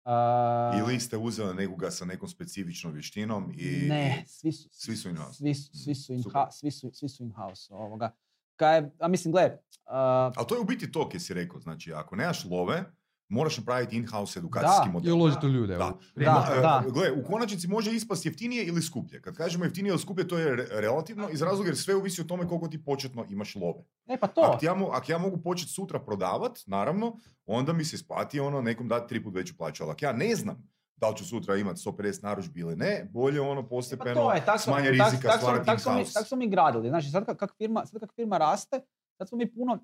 [0.03, 3.87] a, Ili ste uzeli nekoga sa nekom specifičnom vještinom i...
[3.89, 5.37] ne, svi su, Svi su in-house.
[5.37, 6.41] Svi su, svi su, in Super.
[6.51, 7.73] svi su, svi su in-house.
[7.73, 8.15] Ovoga.
[8.55, 11.59] Kaj, a mislim, gle, a, Ali to je u biti to, kaj si rekao.
[11.59, 12.83] Znači, ako nemaš love,
[13.31, 14.91] moraš napraviti in-house edukacijski Da.
[14.91, 15.09] model.
[15.09, 15.75] I uložiti u ljude.
[15.75, 15.91] Da.
[16.15, 16.83] Da, e, da.
[16.89, 19.21] Gle, u konačnici može ispasti jeftinije ili skuplje.
[19.21, 22.25] Kad kažemo jeftinije ili skuplje, to je re- relativno iz razloga jer sve ovisi o
[22.25, 23.83] tome koliko ti početno imaš love.
[24.07, 27.15] e pa to, Ako ja, ako ja mogu početi sutra prodavat, naravno,
[27.45, 29.83] onda mi se isplati ono nekom dati tri put veću plaću.
[29.83, 33.41] Ali ako ja ne znam da li ću sutra imati 150 narudžbi ili ne, bolje
[33.41, 35.91] ono E pa postepeno to je, tak smo, smanje rizika tak smo- stvarati tak smo
[35.91, 36.13] mi- in-house.
[36.13, 36.89] tak smo mi gradili.
[36.89, 38.79] Znači, sad kak, kak firma, sad kak firma raste,
[39.17, 39.79] sad smo mi puno,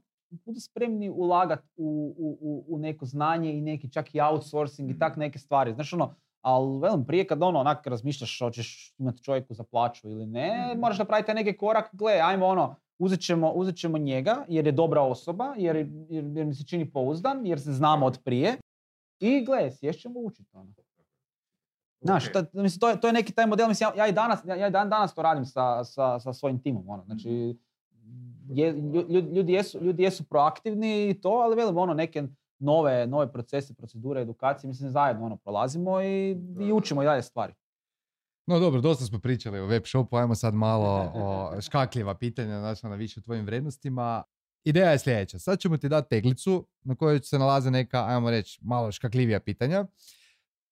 [0.46, 5.00] puno spremni ulagati u, u, u, u neko znanje i neki čak i outsourcing i
[5.00, 5.74] tak neke stvari.
[5.74, 10.26] Znaš ono, ali velim, prije kad ono onak razmišljaš hoćeš imati čovjeku za plaću ili
[10.26, 10.80] ne, Mhm.
[10.80, 15.02] moraš napraviti neki korak, gle, ajmo ono, uzet ćemo, uzet ćemo njega jer je dobra
[15.02, 18.58] osoba, jer, jer, jer mi se čini pouzdan, jer se znamo od prije
[19.20, 20.72] i gle, sješćemo učiti ono.
[22.02, 22.34] Znaš, Ok.
[22.34, 24.56] to, mislim, to, je, to je neki taj model, mislim, ja, ja i danas, ja,
[24.56, 27.58] ja i dan danas to radim sa, sa, sa svojim timom, ono, znači,
[28.50, 32.24] je, lju- lju- ljudi, jesu, ljudi jesu proaktivni i to, ali velim, ono, neke
[32.60, 37.54] nove, nove procese, procedure, edukacije, mislim, zajedno, ono, prolazimo i, i učimo i dalje stvari.
[38.48, 42.86] No dobro, dosta smo pričali o web shopu, ajmo sad malo o škakljiva pitanja, znači
[42.86, 44.24] na više o tvojim vrednostima.
[44.64, 48.60] Ideja je sljedeća, sad ćemo ti dati teglicu na kojoj se nalaze neka, ajmo reći,
[48.64, 49.86] malo škakljivija pitanja.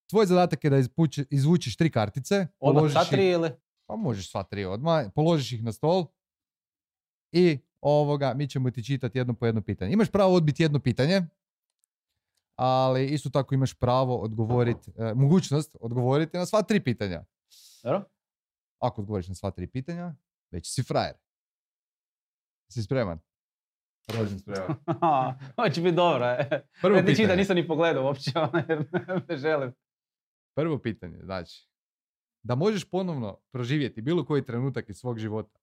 [0.10, 3.50] Tvoj zadatak je da izvuči- izvučiš tri kartice, Odmah ih- tri ili?
[3.86, 6.06] pa možeš sva tri odmah, položiš ih na stol
[7.36, 9.94] i ovoga, mi ćemo ti čitati jedno po jedno pitanje.
[9.94, 11.22] Imaš pravo odbiti jedno pitanje,
[12.56, 17.26] ali isto tako imaš pravo odgovoriti, e, mogućnost odgovoriti na sva tri pitanja.
[17.84, 18.04] Dobro?
[18.80, 20.16] Ako odgovoriš na sva tri pitanja,
[20.52, 21.16] već si frajer.
[22.72, 23.20] Si spreman?
[24.08, 24.76] Rođen spreman.
[25.58, 26.26] Ovo će biti dobro.
[26.26, 26.68] E.
[26.82, 27.36] Prvo Ne pitanje.
[27.36, 28.86] nisam ni pogledao uopće, ono, jer
[29.28, 29.74] ne želim.
[30.56, 31.70] Prvo pitanje, znači,
[32.44, 35.60] da možeš ponovno proživjeti bilo koji trenutak iz svog života,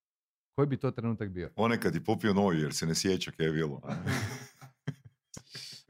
[0.52, 1.50] koji bi to trenutak bio?
[1.56, 3.80] Onaj kad je popio noju jer se ne sjeća kaj je bilo.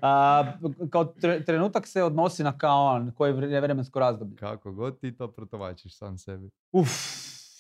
[0.03, 0.44] A,
[0.90, 4.37] kao tre- trenutak se odnosi na kao on, koje vre- vremensko razdoblje.
[4.37, 6.51] Kako god ti to protovačiš sam sebi.
[6.72, 6.88] Uf,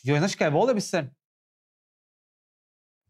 [0.02, 1.10] joj, znaš kaj, volio bi se,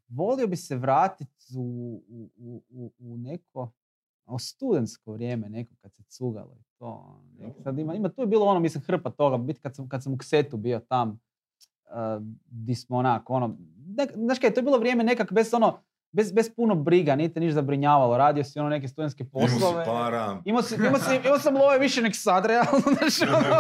[0.09, 1.62] volio bi se vratiti u,
[2.09, 3.72] u, u, u, u neko,
[4.26, 6.87] u studentsko vrijeme, neko kad se cugalo i to.
[6.87, 9.88] ono, nek- Sad ima, ima, tu je bilo ono, mislim, hrpa toga, biti kad sam,
[9.88, 11.20] kad sam u Ksetu bio tam,
[12.46, 13.57] di smo onak, ono,
[13.96, 15.78] nek, znaš kaj, to je bilo vrijeme nekak bez ono,
[16.12, 19.55] bez, bez puno briga, nije te ništa zabrinjavalo, radio si ono neke studentske Imao si
[19.55, 19.85] poslove.
[19.85, 20.40] para.
[20.44, 23.57] Imao, si, imao, si, imao sam love više nek sad, realno, znaš, ono.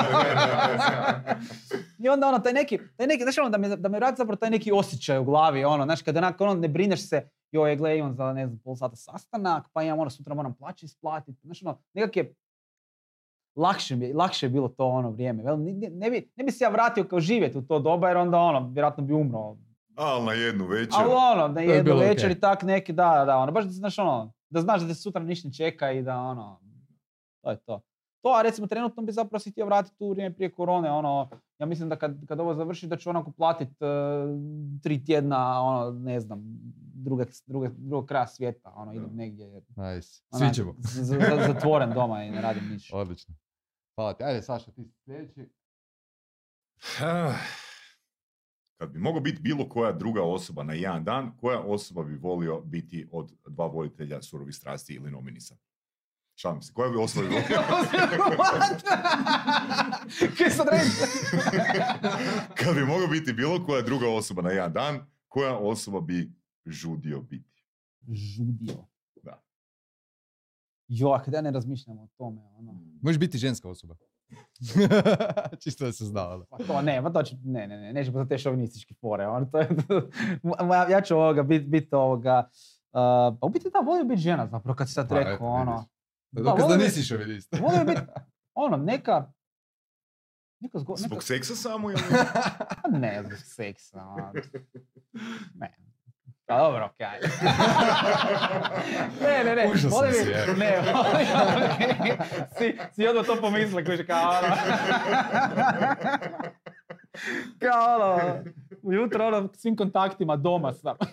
[1.98, 4.36] I onda ono, taj neki, taj neki, znaš ono, da me, da me vrati zapravo
[4.36, 7.98] taj neki osjećaj u glavi, ono, znaš, kada onak, ono, ne brineš se, joj, gle,
[7.98, 11.62] imam za, ne znam, pol sata sastanak, pa imam, ono, sutra moram plaće isplatiti, znaš,
[11.62, 12.34] ono, nekak je,
[13.56, 16.64] lakše, je, lakše je bilo to ono vrijeme, vel, ne, ne, bi, ne bi se
[16.64, 19.56] ja vratio kao živjeti u to doba, jer onda, ono, vjerojatno bi umro,
[19.96, 20.94] Ali na jednu večer.
[20.94, 22.32] ali ono, da je jednu bilo večer okej.
[22.32, 24.94] i tak neki, da, da, da, ono, baš da znaš ono, da znaš da te
[24.94, 26.60] sutra ništa ne čeka i da ono,
[27.40, 27.80] to je to.
[28.20, 31.66] To, a recimo trenutno bi zapravo si htio vratiti u vrijeme prije korone, ono, ja
[31.66, 33.86] mislim da kad, kad ovo završi da ću onako platit e,
[34.82, 36.42] tri tjedna, ono, ne znam,
[36.94, 40.22] druge, druge, drugog kraja svijeta, ono, idem negdje, Nice.
[40.30, 40.74] Svi ćemo.
[40.78, 42.96] z- z- z- zatvoren doma i ne radim ništa.
[42.96, 43.34] Odlično.
[43.94, 44.24] Hvala ti.
[44.24, 45.48] Ajde, Saša, ti si sljedeći.
[48.78, 52.60] Kad bi mogao biti bilo koja druga osoba na jedan dan, koja osoba bi volio
[52.60, 55.56] biti od dva voditelja surovih strasti ili nominisa?
[56.34, 57.58] Šalim se, koja bi osoba bi volio?
[60.38, 60.90] Kaj sad reći?
[62.64, 66.32] Kad bi mogao biti bilo koja druga osoba na jedan dan, koja osoba bi
[66.66, 67.64] žudio biti?
[68.08, 68.91] Žudio.
[70.92, 70.96] Da.
[70.96, 72.74] Jo, a kad ja ne razmišljam o tome, ono.
[73.02, 73.94] Možeš biti ženska osoba.
[75.62, 76.28] Čisto da se zna.
[76.28, 76.44] ono.
[76.44, 79.46] Pa to ne, pa to će, ne, ne, ne, nećemo za te šovinističke fore, ono,
[79.46, 79.68] to je,
[80.92, 84.76] ja ću ovoga, bit, bit ovoga, uh, pa u biti da, volio biti žena, zapravo,
[84.76, 85.88] kad si sad Pa, rekao, ono, vidiš.
[86.30, 87.54] Da, Dokaz da nisi šovinist.
[87.66, 88.00] volio biti,
[88.54, 89.32] ono, neka,
[90.60, 92.00] neka zgo, neka, Zbog seksa samo ili?
[92.82, 94.32] pa ne, zbog seksa, ono,
[95.54, 95.76] ne,
[96.46, 97.20] pa dobro, okej.
[99.24, 100.46] ne, ne, ne, Užasan volim si, je.
[100.56, 101.26] ne, volim,
[102.58, 104.56] svi, svi odmah to pomisle, kuži, kao ono,
[107.62, 108.34] kao ono,
[108.82, 110.96] ujutro ono, svim kontaktima doma sam.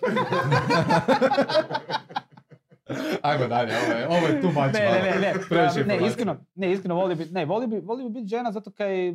[3.22, 4.74] Ajmo dalje, ovo je, ovo je too much.
[4.74, 8.08] Ne, ne, ne, ne, Previše ne, iskreno, ne, iskreno volio bi, ne, volio bi, volio
[8.08, 9.14] bi biti žena zato kaj,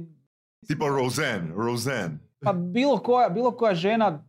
[0.67, 2.17] Tipa Roseanne, Roseanne.
[2.45, 4.23] pa bilo koja, bilo koja žena,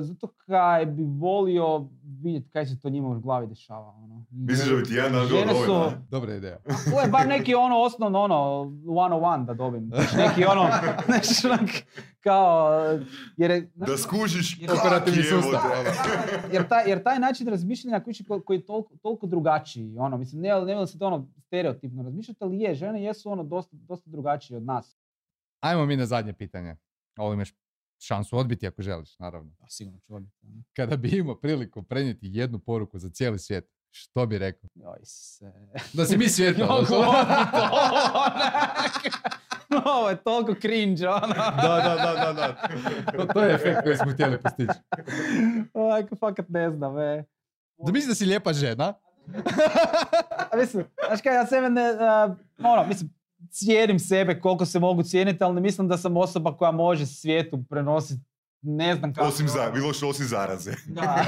[0.00, 4.24] zato kaj bi volio vidjeti kaj se to njima u glavi dešava, ono.
[4.30, 5.90] Misliš da bi ti jedan dan bilo Žene su?
[6.10, 6.58] Dobra ideja.
[6.86, 9.86] to je bar neki ono osnovno ono, one on one da dobim.
[9.86, 10.68] Znači, neki ono,
[11.06, 11.70] znači onak,
[12.20, 12.70] kao,
[13.36, 15.60] jer je, Da skužiš Jer- kak Operativni sustav.
[15.70, 15.90] ono.
[16.52, 20.40] jer, taj, jer taj način razmišljanja kući ko- koji je toliko, toliko drugačiji, ono, mislim,
[20.42, 24.10] ne, ne da se to ono stereotipno razmišljati, ali je, žene jesu ono dosta, dosta
[24.10, 24.96] drugačije od nas.
[25.60, 26.76] Ajmo mi na zadnje pitanje.
[27.16, 27.52] Ovo imaš
[27.98, 29.52] šansu odbiti ako želiš, naravno.
[29.60, 30.46] A sigurno ću odbiti.
[30.46, 30.62] ono.
[30.76, 34.68] Kada bi imao priliku prenijeti jednu poruku za cijeli svijet, što bi rekao?
[34.74, 35.52] Joj se.
[35.92, 36.26] Da si mi.
[36.68, 37.56] Mogu odbiti
[39.96, 41.34] ovo, je toliko cringe, ono.
[41.34, 42.68] Da, da, da, da, da.
[43.12, 44.78] To, to je efekt koji smo htjeli postići.
[45.74, 47.24] Onak, fakat ne znam, e.
[47.78, 48.94] Da misliš da si lijepa žena?
[50.56, 53.10] Mislim, znaš kaj, ja sebe ne, a, ono, mislim,
[53.50, 57.64] cijenim sebe koliko se mogu cijeniti, ali ne mislim da sam osoba koja može svijetu
[57.70, 58.20] prenositi,
[58.62, 59.26] ne znam kako.
[59.26, 60.72] Osim za, bilo što osim zaraze.
[60.86, 61.24] Da.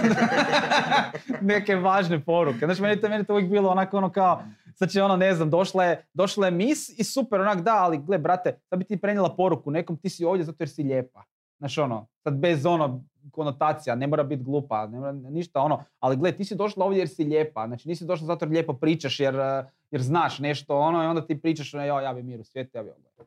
[1.41, 2.59] Neke važne poruke.
[2.59, 4.43] Znači, meni to, meni to uvijek bilo onako ono kao,
[4.91, 8.19] će ono, ne znam, došla je, došla je mis i super, onak da, ali gle,
[8.19, 11.25] brate, sad bi ti prenijela poruku nekom, ti si ovdje zato jer si lijepa.
[11.59, 16.17] Znaš ono, sad bez ono konotacija, ne mora biti glupa, ne mora ništa ono, ali
[16.17, 19.21] gle, ti si došla ovdje jer si lijepa, znači nisi došla zato jer lijepo pričaš,
[19.21, 22.41] jer, eh, jer znaš nešto ono i onda ti pričaš, ono, jo, ja bi mir
[22.41, 23.27] u svijetu, ja bi ovo.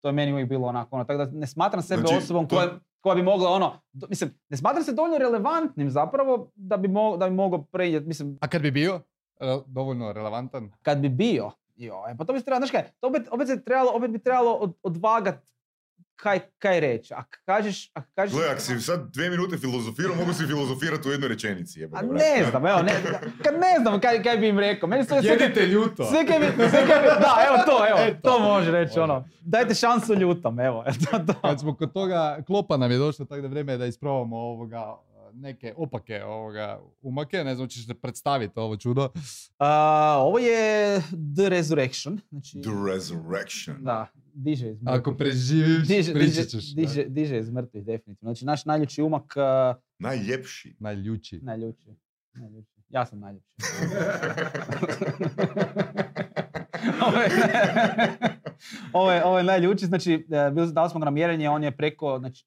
[0.00, 2.56] To je meni uvijek bilo onako, ono, tako da ne smatram sebe Znači, osobom to-
[2.56, 2.68] koja,
[3.00, 7.16] koja bi mogla ono, do- mislim, ne smatram se dovoljno relevantnim zapravo da bi, mo,
[7.16, 9.00] da bi mogao prenijeti, mislim, A kad bi bio
[9.40, 10.70] re- dovoljno relevantan?
[10.82, 13.48] kad bi bio, jo, e, pa to bi se trebalo, znaš kaj, to opet, opet,
[13.48, 15.38] se trebalo, opet bi trebalo od, odvagat
[16.22, 17.14] kaj, kaj reći.
[17.14, 18.36] Ako kažeš, ako kažeš...
[18.36, 21.80] Gle, ako si sad dve minute filozofirao, mogu si filozofirati u jednoj rečenici.
[21.80, 22.92] Jebote, A ne znam, evo, ne,
[23.44, 24.88] kad ne znam kaj, kaj bi im rekao.
[24.88, 26.04] Meni sve, sve, Jedite ljuto.
[26.04, 28.30] sve kaj bi, sve kaj bi, da, evo to, evo, Eto.
[28.30, 29.00] to može reći, Može.
[29.00, 29.28] ono.
[29.40, 31.40] Dajte šansu ljutom, evo, to, to.
[31.40, 34.94] Kad smo kod toga, klopa nam je došlo, tako da vrijeme je da isprobamo ovoga,
[35.38, 39.08] neke opake ovoga umake, ne znam, ćeš se predstaviti ovo čudo.
[39.58, 39.68] A,
[40.18, 40.98] ovo je
[41.36, 43.76] The Resurrection, znači, The Resurrection.
[43.80, 45.16] da, diže iz Ako mrtvih.
[45.18, 46.74] preživiš, Diže, diže, pričat ćeš.
[46.74, 48.30] diže, diže iz mrtvih, definitivno.
[48.30, 50.76] Znači, naš najljuči umak, a, Najljepši.
[50.80, 51.40] Najljuči.
[51.42, 51.88] najljuči,
[52.34, 52.78] najljuči.
[52.88, 53.54] Ja sam najljepši.
[57.02, 57.30] ovo, je,
[58.92, 62.18] ovo, je, ovo je najljuči, znači, e, dali smo ga na mjerenje, on je preko
[62.18, 62.44] znači,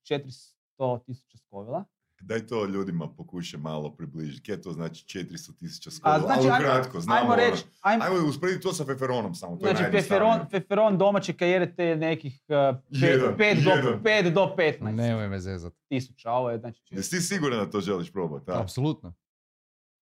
[0.79, 1.83] 400 tisuća skovila.
[2.21, 4.41] Daj to ljudima pokušaj malo približiti.
[4.43, 6.19] Kje to znači 400 tisuća A, skola?
[6.19, 7.19] znači, ali ajmo- kratko, znamo.
[7.19, 7.41] Ajmo ono.
[7.41, 9.51] reći, ajmo, Ajmo usporediti to sa feferonom samo.
[9.51, 10.29] To je znači, najjednostavnije.
[10.31, 14.03] peferon, peferon domaće kajere te nekih 5 Jedan, do, jedan.
[14.03, 15.73] pet do 15 Nemoj me zezat.
[15.87, 18.51] tisuća, ovo je znači Jesi ti siguran da to želiš probati?
[18.51, 19.13] Apsolutno.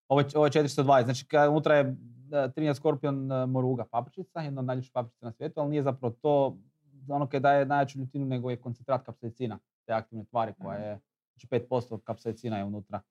[0.07, 4.39] Ovo je, ovo je 420, znači ka- unutra je e, Trinidad Scorpion e, moruga papričica,
[4.39, 6.57] jedna od najljepših papričica na svijetu, ali nije zapravo to
[7.07, 10.99] ono koje daje najjaču ljutinu, nego je koncentrat kapsaicina, te aktivne tvari koja je,
[11.39, 13.01] znači 5% kapsaicina je unutra.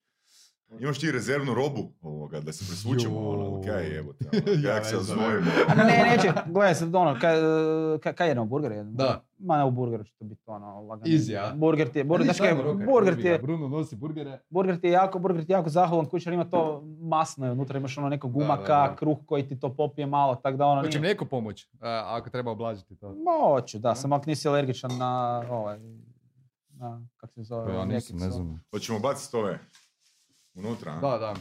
[0.81, 4.97] Imaš ti rezervnu robu ovoga, da se presvučemo, ono, kaj jebote, ono, Ja jak se.
[5.69, 7.37] A ne, neće, gledaj sad ono, kaj,
[8.03, 8.97] kaj, kaj jedemo, burger jedemo?
[8.97, 9.25] Da.
[9.39, 11.07] Ma ne, u burgeru će to biti ono, lagano.
[11.07, 11.55] Easy, a?
[11.55, 12.55] Burger ti je, burger, znači kaj,
[12.87, 14.39] burger ti je, Bruno nosi burgere.
[14.51, 17.79] Burger ti je jako, burger ti je jako zahvalan kućar, ima to masno, je, unutra
[17.79, 18.97] imaš ono nekog Da, da, gumaka, da.
[18.97, 21.01] kruh koji ti to popije malo, tako da ono Hoće nije...
[21.01, 21.69] mlijeko pomoć,
[22.05, 23.15] ako treba oblažiti to.
[23.15, 25.79] Moću, da, samo ako nisi alergičan na ovaj,
[26.79, 28.17] na, kak se zove, Pa ja nisam, mljekicu.
[28.17, 28.65] ne znam.
[28.71, 29.59] Hoćemo baciti ove
[30.55, 31.01] unutra, a?
[31.01, 31.35] Da, da.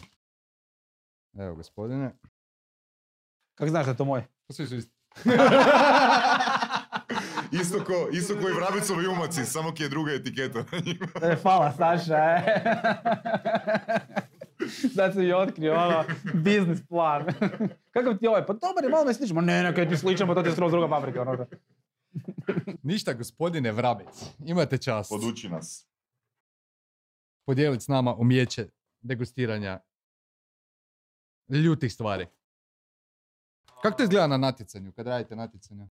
[1.44, 2.12] Evo, gospodine.
[3.56, 4.24] Kak znaš da je to moj?
[4.48, 4.94] Pa svi su isti.
[7.52, 11.08] Isto ko, isto ko i vrabicovi umaci, samo ki je druga etiketa na njima.
[11.24, 12.44] E, hvala Saša, e.
[14.96, 17.26] Sad si mi otkrio ono, biznis plan.
[17.92, 18.46] Kakav ti je ovaj?
[18.46, 19.36] Pa dobar je, malo me sličan.
[19.36, 21.22] Ma ne, ne, kaj ti sličan, pa to ti je skroz druga paprika.
[21.22, 21.46] Ono.
[22.84, 24.08] Ništa, gospodine Vrabec.
[24.46, 25.88] Imate čast Poduči nas.
[27.46, 28.70] podijeliti s nama umijeće
[29.02, 29.80] degustiranja
[31.50, 32.28] ljutih stvari.
[33.82, 35.88] Kako to izgleda na natjecanju, kad radite natjecanja?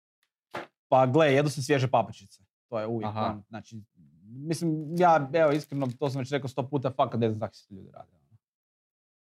[0.88, 2.42] Pa gle, jedu se svježe papričice.
[2.68, 3.20] To je uvijek Aha.
[3.20, 3.82] on, znači,
[4.22, 7.74] mislim, ja, evo, iskreno, to sam već rekao sto puta, fakat ne znam zaki se
[7.74, 8.10] ljudi rade.
[8.12, 8.38] ono.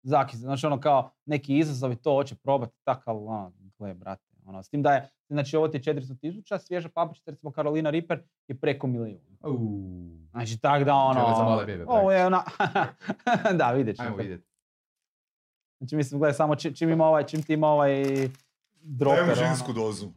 [0.04, 4.29] Zaki, se, znači ono kao neki izazovi to hoće probati, tako, ali ono, gle, brate,
[4.50, 7.90] ono, s tim da je, znači ovo ti je 400 tisuća, svježa papričica, recimo Carolina
[7.90, 9.20] Reaper je preko milijun.
[10.32, 12.44] Znači, tak da ono, Čele za male bebe, ovo je ona,
[13.60, 14.08] da, vidjet ćemo.
[14.08, 14.48] Ajmo vidjeti.
[15.78, 18.04] Znači, mislim, gledaj, samo čim, čim ima ovaj, čim ti ima ovaj
[18.82, 19.48] droper, Dajmo ono.
[19.48, 20.08] žensku dozu.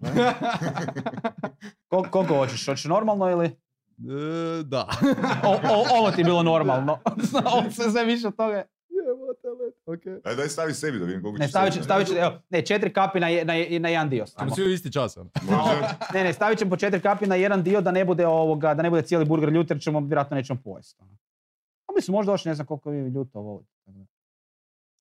[1.91, 3.47] Kol- koliko hoćeš, hoćeš normalno ili?
[3.47, 4.87] E, da.
[5.45, 6.99] O, o- ovo ti je bilo normalno.
[7.55, 8.65] ovo sve, sve više od toga.
[9.87, 10.13] Let, okej.
[10.25, 12.93] Ajde, daj stavi sebi da vidim koliko Ne, stavit, ću- stavit ću, evo, ne, četiri
[12.93, 14.47] kapi na, je- na, je- na jedan dio samo.
[14.47, 15.31] Ćemo svi u isti čas, ono.
[16.15, 18.83] Ne, ne, stavit ćemo po četiri kapi na jedan dio da ne bude ovoga, da
[18.83, 21.03] ne bude cijeli burger ljut jer ćemo vjerojatno nećemo pojesti.
[21.03, 21.17] ono.
[21.83, 23.71] A mislim, možda još ne znam koliko vi ljuto volite.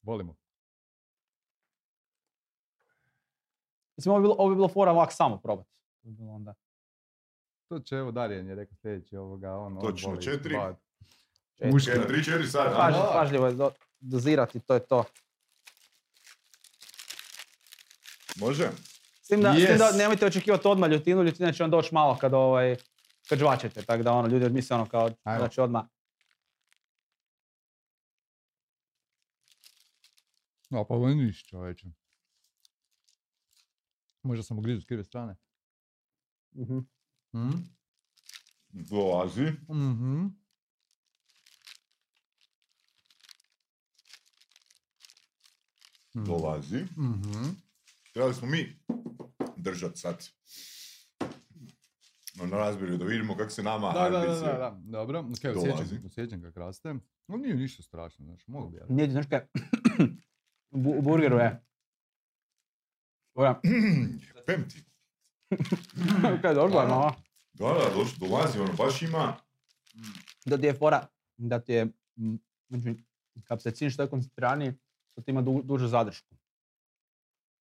[0.04, 0.36] Volimo.
[3.98, 5.70] Mislim, ovo bi bilo, ovo bi bilo fora ovak samo probati.
[5.94, 6.54] To bi bilo onda.
[7.68, 10.56] To će, evo, Darijan je rekao sljedeći ovoga, on, on Točno, voli četiri.
[10.56, 10.76] bad.
[11.54, 11.70] Četiri.
[11.72, 12.76] Okej, na 3-4 sad.
[13.14, 13.72] Pažljivo je do-
[14.02, 15.04] dozirati, to je to.
[18.36, 18.70] Može?
[19.24, 19.98] S tim da, s tim da Yes.
[19.98, 22.76] nemojte očekivati odmah ljutinu, ljutina će vam doći malo kad, ovaj,
[23.30, 25.44] kad žvačete, tako da ono, ljudi misle ono kao Ajmo.
[25.44, 25.86] da će odmah.
[30.70, 31.88] No, pa ovo je niš, čovječe.
[34.24, 35.36] Možda sam ugrizu s krive strane.
[36.56, 36.78] Mhm.
[37.36, 37.58] Mhm.
[38.70, 39.52] Dolazi.
[39.70, 40.26] Mhm.
[46.16, 46.26] Mhm.
[46.26, 46.78] Dolazi.
[46.98, 47.50] Mhm.
[48.14, 48.80] Trebali smo mi
[49.58, 50.28] držat sad.
[52.36, 54.80] No, na razbirju da vidimo kako se nama Da, da, da, da, da.
[54.82, 55.70] Dobro, ok, Dolazi.
[55.74, 56.94] osjećam, osjećam kako raste.
[57.28, 58.86] No nije ništa strašno, znaš, mogu bi ja.
[58.90, 59.40] Nije ti, znaš kaj,
[60.72, 61.64] u, bu- u burgeru je.
[63.34, 63.62] Ora,
[64.48, 64.84] Pemti.
[66.42, 67.14] kaj dobro je, no.
[67.54, 69.38] Da, da, doš, dolazi, ono baš ima.
[70.46, 71.08] Da ti je fora,
[71.38, 71.88] da ti je,
[72.70, 72.96] znači,
[73.44, 74.74] kapsaicin što je koncentriraniji,
[75.26, 76.36] ti ima du, dužu zadršku.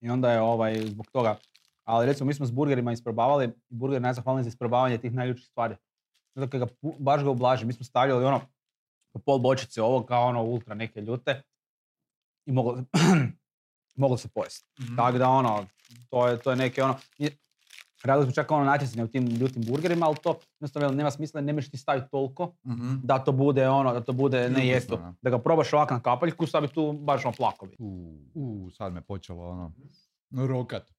[0.00, 1.36] I onda je ovaj, zbog toga,
[1.84, 5.76] ali recimo mi smo s burgerima isprobavali, i burger najzahvalniji za isprobavanje tih najljutših stvari.
[6.34, 6.66] Zato kad ga
[6.98, 8.40] baš ga ublaži, mi smo stavljali ono,
[9.12, 11.42] po pol bočice ovo kao ono ultra neke ljute
[12.46, 12.84] i moglo,
[14.02, 14.68] moglo se pojesti.
[14.96, 15.66] Tako da ono,
[16.10, 16.96] to je, to je neke ono,
[18.04, 21.52] radili smo čak ono natjecanje u tim ljutim burgerima, ali to jednostavno nema smisla, ne
[21.52, 22.94] možeš ti staviti toliko Mhm.
[23.02, 24.96] da to bude ono, da to bude ne jesto.
[24.96, 25.14] da.
[25.22, 27.76] Da ga probaš ovak na kapaljku, sad bi tu baš ono plakovi.
[27.78, 29.72] U, u, sad me počelo ono,
[30.46, 30.90] rokat.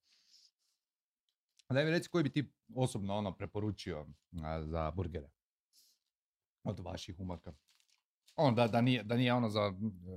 [1.70, 5.30] Daj mi reci koji bi ti osobno ono preporučio a, za burgere?
[6.64, 7.52] Od vaših umaka.
[8.36, 9.72] Ono, da, da, nije, da nije ono za,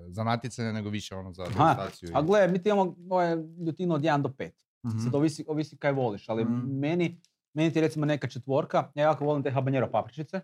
[0.07, 2.09] za natjecanje, nego više ono za degustaciju.
[2.13, 4.51] A gle, mi ti imamo ovaj, ljutinu od 1 do 5.
[4.85, 4.99] Mhm.
[4.99, 6.79] Sad ovisi, ovisi kaj voliš, ali Mhm.
[6.79, 7.21] meni,
[7.53, 10.41] meni ti je recimo neka četvorka, ja jako volim te habanero papričice.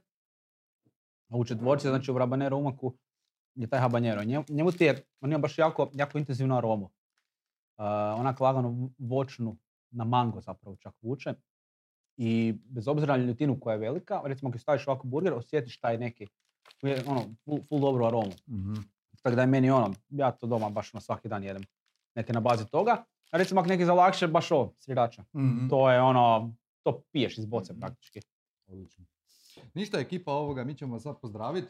[1.29, 2.93] A u četvorci, znači u rabanero umaku
[3.55, 4.23] je taj habanero.
[4.23, 6.85] Njemu, njemu ti je, on ima baš jako, jako intenzivnu aromu.
[6.85, 7.85] Uh,
[8.19, 9.57] onak lagano voćnu
[9.91, 11.33] na mango zapravo čak vuče.
[12.17, 15.97] I bez obzira na ljutinu koja je velika, recimo kad staviš ovako burger, osjetiš taj
[15.97, 16.27] neki,
[17.07, 18.31] ono, full, full dobru aromu.
[18.49, 18.73] Mhm.
[19.21, 21.63] Tako da je meni ono, ja to doma baš na svaki dan jedem.
[22.15, 23.03] Neke na bazi toga.
[23.31, 25.23] Recimo ako neki za lakše, baš ovo, srirača.
[25.35, 25.67] Mhm.
[25.69, 26.53] To je ono,
[26.83, 27.79] to piješ iz boce Mhm.
[27.79, 28.19] praktički.
[28.67, 29.05] Odlično.
[29.73, 31.67] Ništa, ekipa ovoga, mi ćemo vas sad pozdraviti.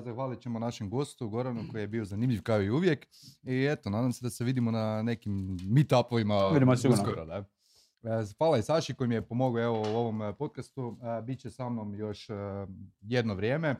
[0.00, 3.06] Zahvalit ćemo našem gostu Goranu koji je bio zanimljiv kao i uvijek.
[3.42, 7.24] I eto, nadam se da se vidimo na nekim meetupovima Vidimo se uskoro.
[7.24, 7.44] Da.
[8.06, 10.96] E, Hvala i Saši koji mi je pomogao evo, u ovom e, podcastu.
[11.02, 12.28] E, Biće sa mnom još
[13.00, 13.76] jedno vrijeme.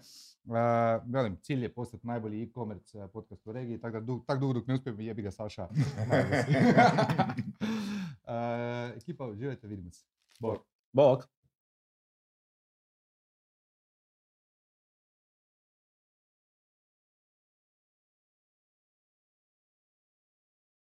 [1.05, 4.75] Velim, cilj je postati najbolji e-commerce podcast u regiji, tako da tak dugo dok ne
[4.75, 5.69] uspijem, jebi ga Saša.
[8.97, 10.07] Ekipa, uživajte, vidimo se.
[10.41, 10.59] Bog.
[10.93, 11.36] Bog.